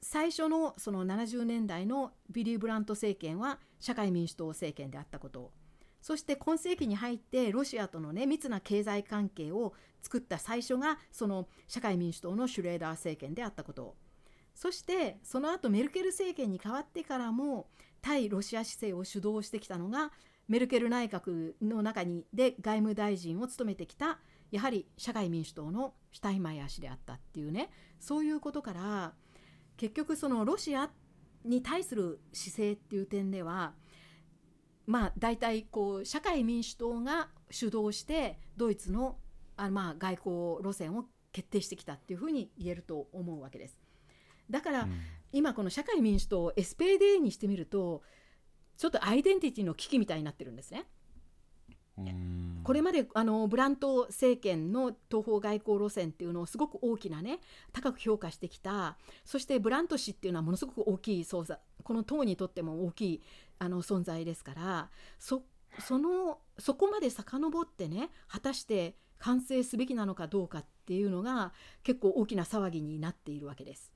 [0.07, 5.51] 最初のその70年代のビリー・ブラント政権は社会民主党政権であったこと。
[5.99, 13.95] そして今世紀に入ってロシアとのね密な経済関係を作った最初がその社会民主党のシュレーダー政権であったこと。
[14.53, 17.67] そしてその後メルケル政権に変わってからも
[18.03, 20.11] 対ロシア姿勢を主導してきたのが
[20.47, 24.19] メルケル内閣の中にで外務大臣を務めてきた
[24.51, 29.13] やはり社会民主党のシュタイマイヤー氏であったっていうねそういうことから
[29.77, 30.89] 結局そのロシア
[31.43, 33.73] に対する姿勢っていう点では
[34.87, 39.17] まあ大体こう社会民主党が主導してドイツの
[39.57, 43.77] あまあ外交路線を決定してきたっていうふうに言えると思うわけです。
[44.49, 44.87] だから、
[45.31, 48.03] 今この社会民主党 SPD にしてみると
[48.77, 50.85] ちょっとアイデンティティの危機みたいになってるんですね。
[52.63, 57.39] これまであのブラント政権の東方外交路線っていうのをすごく大きなね
[57.71, 63.21] 高く評価してきたそしてブラント氏っていうのはものすごく大きい存在この党にとっても大きい
[63.59, 64.89] あの存在ですから
[65.19, 65.43] そ
[65.79, 73.94] そのそこまで遡ってね果たして完成すべきなのかどうかっていうのが結構大きな騒ぎになっているわけです。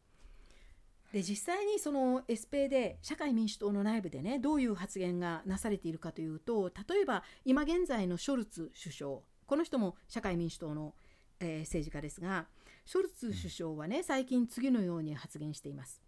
[1.14, 10.94] で実際にその SPD 社会民主党の内部でねどういう発言がなされているかというと例えば今現在のショルツ首相この人も社会民主党の、
[11.40, 12.46] えー、政治家ですが
[12.86, 16.02] ショルツ首相はね最近次のように発言しています。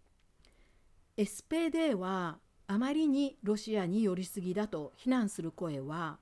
[1.16, 6.18] SPD はあまりにロシアに寄りすぎだと非難する声は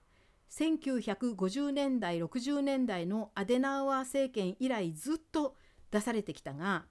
[0.51, 5.55] 1950年代60年代のアデナウアー政権以来ずっと
[5.93, 6.87] 出されてきたが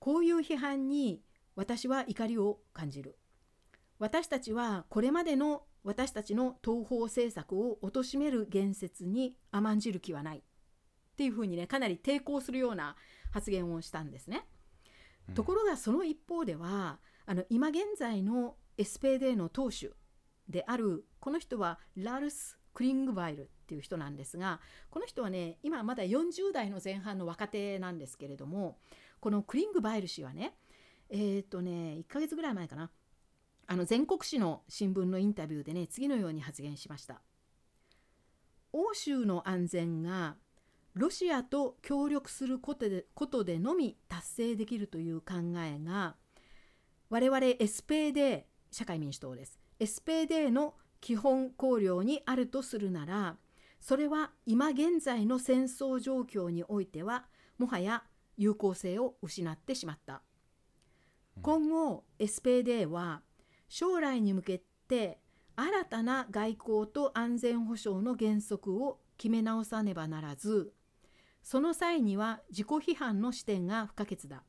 [0.00, 1.22] こういう批判に
[1.54, 3.16] 私は怒りを感じる。
[3.98, 10.42] 私たちはこれまでの私たちの東方政策を貶める言説に甘んじる気はないっ
[11.16, 12.96] ていうふうにねかなり抵抗するような
[13.30, 14.46] 発言をしたんですね。
[15.34, 19.92] ところがその一方ではあの今現在の SPD の党首
[20.48, 24.58] であるこの人はラルス・クリングバイルっていう人なんですが
[24.90, 28.78] この人はね今まだ40代の前半の若手なんですけれども
[29.20, 30.54] このクリングバイル氏はね
[31.08, 32.90] えー、っとね1ヶ月ぐらい前かな
[33.68, 37.20] あの全国紙の新聞のインタビューでね次のように発言しました。
[38.72, 40.36] 欧州の安全が
[40.94, 46.16] ロシアと協力することでことでのみ達成できるという考えが
[47.08, 48.42] 我々 SPD
[48.72, 49.60] 社会民主党です。
[49.78, 53.36] SPD の基本考慮にあるとするなら
[53.80, 57.24] それは今現在の戦争状況においては
[57.58, 58.04] もはや
[58.36, 60.22] 有効性を失ってしまった。
[61.42, 63.22] 今後 SPD は
[63.68, 65.18] 将来に向けて
[65.56, 70.72] 新たな外交と安全保障の原則を決め直さねばならず
[71.42, 74.42] その際には自己批判の視点が不可欠だ。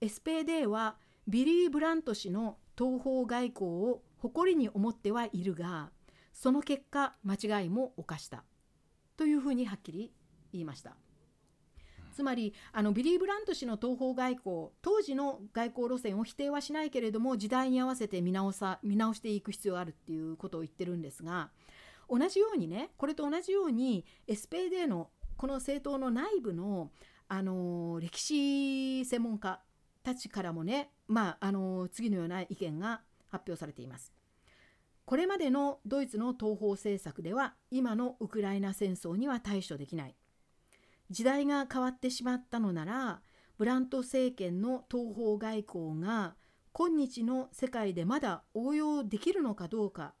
[0.00, 0.96] SPD は
[1.26, 5.90] ビリー・ブラント氏の東方外交を誇りに思ってはいるが
[6.32, 8.44] その結果間違いも犯した
[9.16, 10.12] というふうにはっきり
[10.52, 10.96] 言いました。
[12.12, 21.50] つまりあのビリー・ブラント氏の東方外交当時の外交路線を否定はしないけれども時代に合わせて見直さ見直していく必要があるっていうことを言ってるんですが
[22.10, 26.90] 同じようにねこれと同じように SPD のこの政党の内部の
[27.28, 29.60] あの歴史専門家
[30.02, 34.12] たちからもね、まあ、あの次のような意見が発表されています。
[35.10, 40.14] これまでのドイツの東方政策では今のウクライナ戦争には対処できない。
[41.10, 43.20] 時代が変わってしまったのなら
[43.58, 46.36] ブラント政権の東方外交が
[46.70, 50.14] 今日の世界でまだ応用できるのかどうか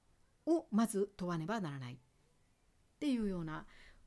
[0.44, 1.94] をまず問わねばならない。
[1.94, 1.98] っ
[2.98, 3.66] ていうような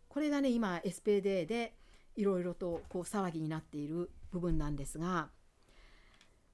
[0.10, 1.78] これがね今 SPD で
[2.18, 5.30] いろいろとこう騒ぎになっている部分なんですが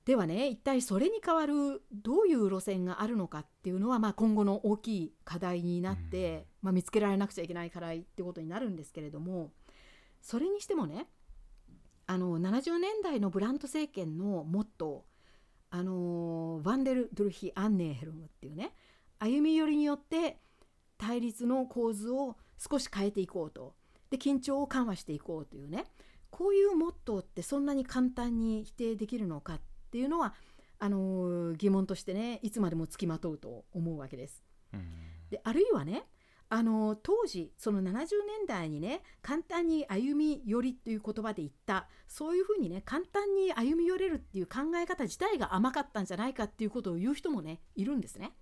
[0.06, 9.52] ではね一体それに代わるどういう路線があるのかっていうのは、まあ、今後の大きい課題になって、まあ、見つけられなくちゃいけない課題ってことになるんですけれども
[10.22, 11.08] それにしてもね
[12.08, 18.74] あの70年代のブラント政権のモットーあのヴァンデル・ドゥルヒ・アンネーヘルムっていうね
[19.20, 20.40] 歩み寄りによって
[20.98, 23.76] 対立の構図を少し変えていこうと。
[24.10, 25.86] で緊張を緩和していこうというね
[26.32, 30.34] こういうモットーってそんなに簡単に否定できるのかっていうのは
[30.80, 34.44] あの疑問としてねいつまでもつきまとうと思うわけです。
[35.30, 36.06] であるいはね
[36.52, 38.08] あの当時その70年
[38.48, 48.34] 代にね簡単に歩み寄りっていう言葉で言ったそういうふうにね簡単に歩み寄れるっていう考え方自体が甘かったんじゃないかっていうことを言う人もねいるんですね。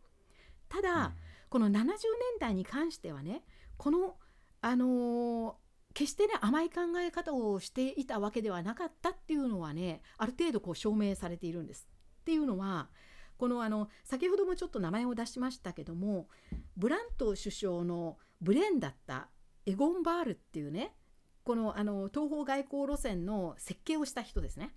[0.69, 1.13] ただ、うん、
[1.49, 1.97] この70年
[2.39, 3.43] 代に関してはね
[3.75, 4.15] この
[4.61, 5.53] あのー、
[5.93, 11.87] 決してね甘い考え方をしていたわけではなかったっていうのはねある程度こう証明されているんです。
[12.21, 12.89] っていうのは
[13.37, 16.27] このあの先ほどもちょっと名前を出しましたけども
[16.75, 19.29] ブラント首相のブレンだった
[19.65, 20.93] エゴン・バールっていうね
[21.43, 24.73] このあの東方外交路線の設計をした人ですね。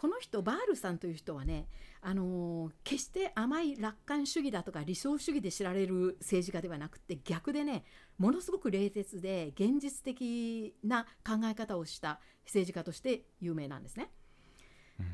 [0.00, 1.66] この人バールさんという人はね、
[2.00, 7.84] あのー、決して甘い楽観主義だとか理想主義で知られる政治家ではなくて逆でね
[8.16, 14.10] ものすごく冷徹で現実的な考え方をした政治家として有名なんですね。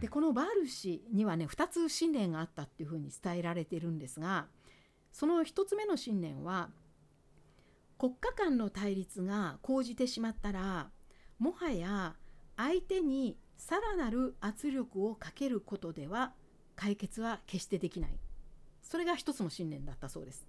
[0.00, 4.46] でこのバール氏にはね2つ信念があったっていうふうに伝えられているんですが
[5.10, 6.70] その1つ目の信念は
[7.98, 10.90] 国家間の対立が講じてしまったら
[11.40, 12.14] もはや
[12.56, 16.32] 相手にさらなる圧力をかけることでは
[16.74, 18.10] 解決は決してできない
[18.82, 20.46] それが一つの信念だったそうです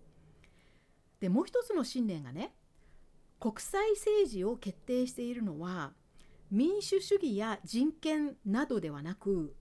[1.20, 2.54] でもう一つの信念がね
[3.40, 5.94] 国際政治を決定しているのは
[6.50, 9.56] 民主主義や人権などではなく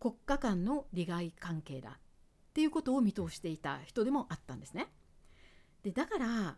[0.00, 1.92] 国家間の利害関係だっ
[2.54, 4.88] ていうことを見通していた人でもあったんですね。
[5.82, 6.56] でだから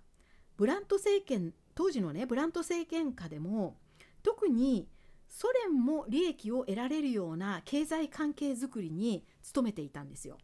[0.56, 3.76] ブラント政権当時のねブラント政権下でも
[4.22, 4.88] 特に
[5.36, 9.22] ソ連も利益を得られるような経済関係づくりに
[9.52, 10.38] 努めていたんですよ。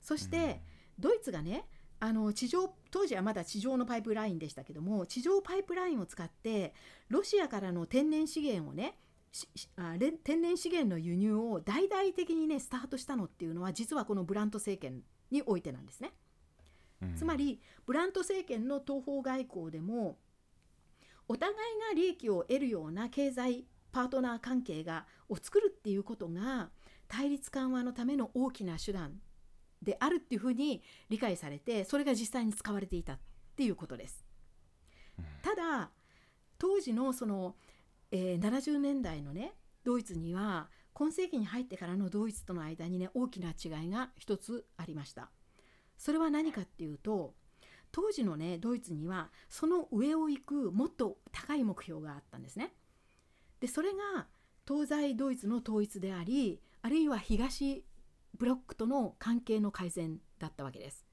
[0.00, 0.62] そして、
[1.00, 1.66] ドイツがね
[1.98, 6.74] あの地上当時はまだ地上のパイプラインでしたけども地上パイプラインを使って
[7.08, 8.96] ロシアからの天然資源をね
[10.22, 15.00] 天然資源の輸入を大々的にねスタートしたのっていうのは実はこのブラント政権
[15.32, 16.12] においてなんですね。
[17.02, 20.18] うん、つまりブラント政権の東方外交でも
[21.26, 21.56] お互い
[21.88, 26.70] が利益を得るような経済パートナー関係がを作るっていうことが
[27.06, 29.20] 対立緩和のための大きな手段
[29.80, 33.18] であるっていうふうに理解されてそれが実際に使われていたっ
[33.56, 34.24] ていうことです。
[35.42, 35.90] ただ
[36.58, 37.54] 当時のその、
[38.10, 45.30] えー、70年代のねドイツには今世紀に入ってからのドイツとの間にね大きな違いが一つありました。
[45.96, 47.34] それは何かっていうと
[47.92, 52.74] 当時のねドイツにはその上を行くもっと高い目標があったんですね。
[53.64, 54.26] でそれが
[54.68, 57.82] 東西ドイツの統一でありあるいは東
[58.36, 61.06] ブロックとの関係の改善だったわけです。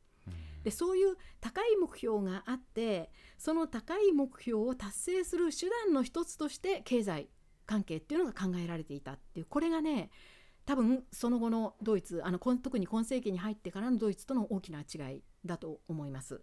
[0.65, 7.29] でそういう高い目標があってその高い目標を達成する手段の一つとして経済
[7.65, 10.09] 関係っていうのが考えられていたっていうこれがね
[10.65, 16.41] 多分その後のドイツあの特に今世紀に入ってからのドイツとの大きな違いだと思います。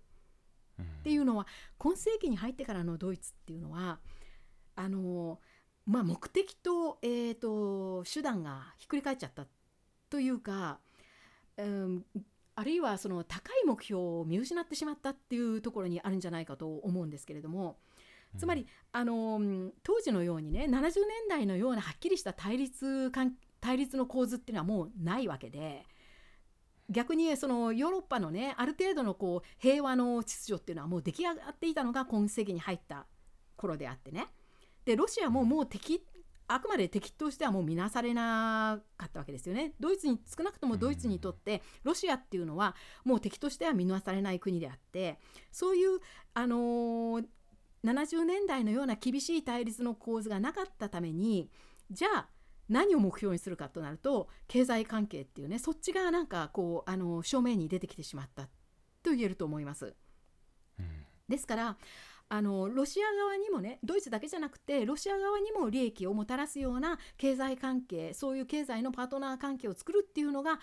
[0.78, 1.46] うん、っていうのは
[1.76, 4.00] 今世紀に入ってからのドイツっていうのは
[4.74, 5.38] あの
[5.88, 9.46] まあ目的と,、えーと手段がひっくり返っちゃった
[10.10, 10.78] というか、
[11.56, 12.04] うん、
[12.54, 17.78] あるいはその高い目標を見失ってしまったっていうところにあるんじゃないかと思うんですけれども
[18.36, 19.40] つまり、あの
[19.82, 20.92] 当時のようにね70年
[21.30, 23.10] 代のようなはっきりした対立
[23.60, 25.86] 対立の構図っていうのはもうないわけで。
[26.90, 33.04] 逆にそのヨーロッパのねある程度のこう平和の秩序っていうのはもう出来上がっていたのが今世紀に入った
[33.56, 34.28] 頃であってね
[34.88, 36.02] でロシアももう敵
[36.46, 39.74] あくまで敵としてはもう見なされなかったわけですよね。
[39.78, 42.74] ドイツに少なくともドイツにとってロシアっていうのは
[43.04, 45.18] もう敵としては見なされない国であって
[45.52, 45.98] そういう
[46.32, 47.26] あのー、
[47.84, 51.50] 70年代のような厳しい対立の構図がなかったために
[51.90, 52.28] じゃあ
[52.70, 58.44] 何を目標にするかとなると経済関係っていうねそっちがなんかこうあの正面に出てきてしまった
[59.02, 59.94] と言えると思います。
[61.28, 61.76] ですから
[62.30, 70.60] あのロシア側にもねドイツだけじゃなくてロシア側にも利益をもたらすような経済関係そういう経済のパートナー関係を作るっていうのが、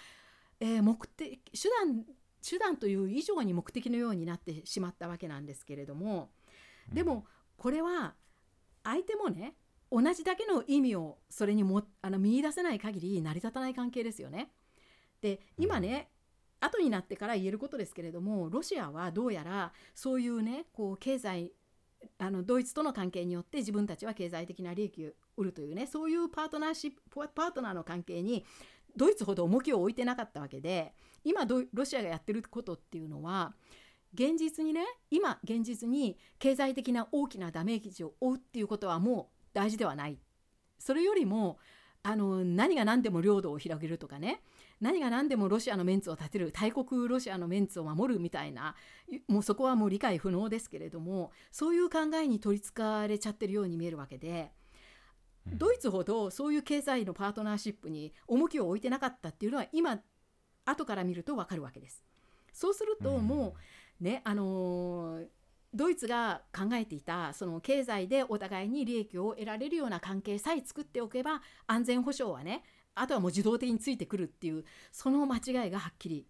[0.59, 2.05] えー、目的手段
[2.47, 6.30] 手段という以上に目的のようになってしまったわけなんですけれども
[6.93, 7.26] でも
[7.57, 8.13] これは
[8.84, 9.55] 相手もね
[9.91, 14.51] 同じだけの意味をそれにもあの見出せない限り成り立たない関係ですよね。
[15.22, 16.09] で今ね
[16.66, 21.51] 後になってから言えることですけれどもロシアはどうやらそういうねこう経済
[22.20, 28.45] あのドイツとの関係によって自分たちは経済的な利益を売るというねそういうパートナーシップパートナーの関係に
[28.95, 30.93] ドイツほど重きを置いてなかったわけで
[31.24, 33.53] 今ロシアがやってることっていうのは
[34.13, 40.20] 現実にね今現実に経済的な大きなダメージを負うっていうことはもう大事ではない。
[40.80, 41.57] それよりも
[42.03, 44.41] あの何が何でも領土を広げるとかね
[44.82, 48.76] 何が何でもロシアのメンツを立てる大国ロシアのメンツを守るみたいな
[49.28, 54.52] もうそこはもう理解不能ですけれどもそういう考えに取りつかれちゃってるように見えるわけで。
[55.48, 60.02] ドイツほどそういう経済のパートナーシップに重きを置いてなかったっていうのは今
[60.66, 62.04] 後から見ると分かるわけです。
[62.52, 63.56] そうするとも
[64.02, 65.26] うね、あのー、
[65.74, 72.64] ドイツが考えていたその経済でお互いに利益を得られるような関係さえ作っておけば安全保障はね
[72.96, 76.28] あとはもう自動的についてくるっていうその間違いがはっきり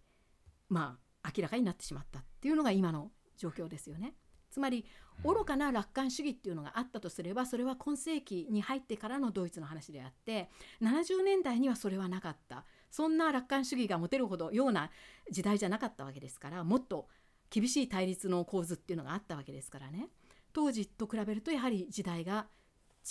[0.67, 4.15] まあ明らかになってしまったっていうのが今の状況ですよね。
[4.51, 4.85] つまり
[5.23, 10.49] 愚かな楽観主義っていうのがあったとすればそれは今世紀に入ってからのドイツの話であって
[10.81, 12.63] 70年代にはそれはなかった。
[12.89, 14.89] そんな楽観主義が持てるほどような
[15.29, 17.09] 時代じゃなかったわけですからもっと
[17.49, 20.07] 厳しい対立の構図っていうのがあったわけですからね。
[20.53, 22.47] 当時と比べるとやはり時代が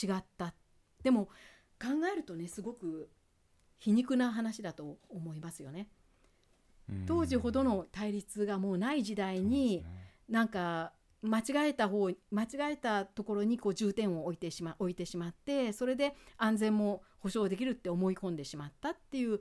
[0.02, 0.54] 違った。
[1.02, 1.26] でも
[1.78, 3.10] 考えるとねすごく
[3.78, 5.88] 皮肉な話だと思いますよね。
[7.06, 9.84] 当時ほどの対立がもうない時代に、
[10.28, 19.40] なんか間違えた方間違えたところにこう重点を置いてしま置いてしまってそれで安全も保障できるって思い込んでしまったっていう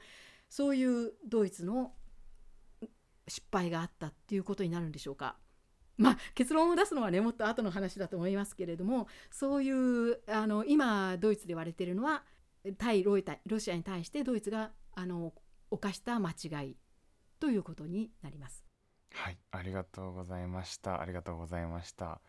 [0.50, 1.92] そういうドイツの
[3.28, 5.36] 失敗があったっていうことになるんでしょうか。
[5.98, 12.24] まあ、結論を出すのはねもっと後の話だと思いますけれどもそういうあの今ドイツで言われているのは
[12.78, 13.20] 対ロ
[13.60, 15.34] シアに対してドイツがあの
[15.72, 16.78] 犯した間違い
[17.40, 18.66] ということになります。
[19.14, 21.02] はい、ありがとうございました。
[21.02, 22.22] ありがとうございました。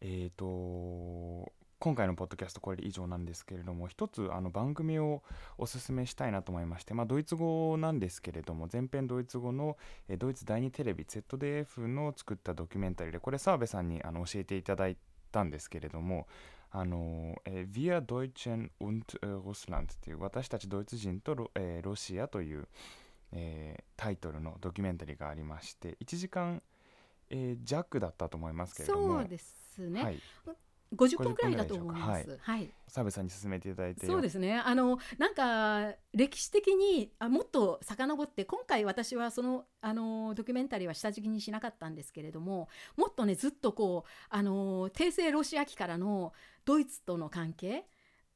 [0.00, 5.22] えっ、ー、と今回のポッドキャストこれで以上なんですけれども一つあの番組を
[5.56, 14.98] おすすめしたいなと思いまして、まあ、ドイツ語なんですけれども全編ドイツ語の、えドイツ第2テレビ ZDF の作ったドキュメンタリーでこれ澤部さんにあの教えていただい
[15.32, 16.26] たんですけれども
[16.72, 22.68] あの、えー、Wir Deutschen und Russland っていう私たちドイツ人とロ,、えー、ロシアという
[23.32, 26.62] えー、タイトルのドキュメンタリーがありまして1時間、
[27.28, 29.20] えー、弱だったと思いますけれども。
[29.20, 30.20] そうですね、はい、
[30.94, 32.38] 50分くらいだと思います。
[32.40, 32.70] はい。
[32.88, 34.06] 澤部さんに勧めていただいて。
[34.06, 34.58] そうですね。
[34.58, 46.32] あのなんか歴史的にあもっと遡って今回私はそのあのドキュメンタリーは下敷きにしなかったんですけれども、もっとねずっとこうあの帝政ロシア期からの
[46.64, 47.86] ドイツとの関係。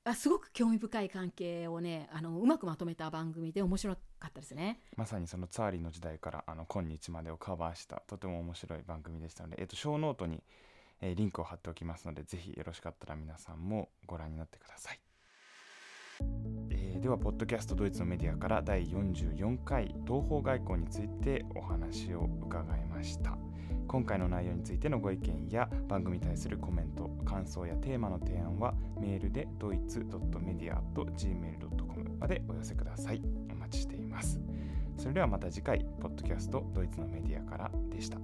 [0.06, 10.42] あすごく興味深い関係をねあのうまくまとめた番組で面白かったですねまさにそのツァーリーの時代からあの今日までをカバーしたとても面白い番組でしたので、えっと、ショーノートに、
[11.04, 15.00] え、リンクを貼っておきますのでぜひよろしかったら皆さんもご覧になってください、
[16.70, 23.36] えー、ではポッドキャストドイツのメディアから第44回東方外交についてお話を伺いました。
[23.86, 33.22] 今回の内容についてのご意見や番組に対するコメント感想やテーマの提案はメールでドイツ .media.gmail.com までお寄せください。
[33.52, 34.40] お待ちしています。
[34.96, 38.18] それではまた次回ポッドキャストドイツのメディアからでした。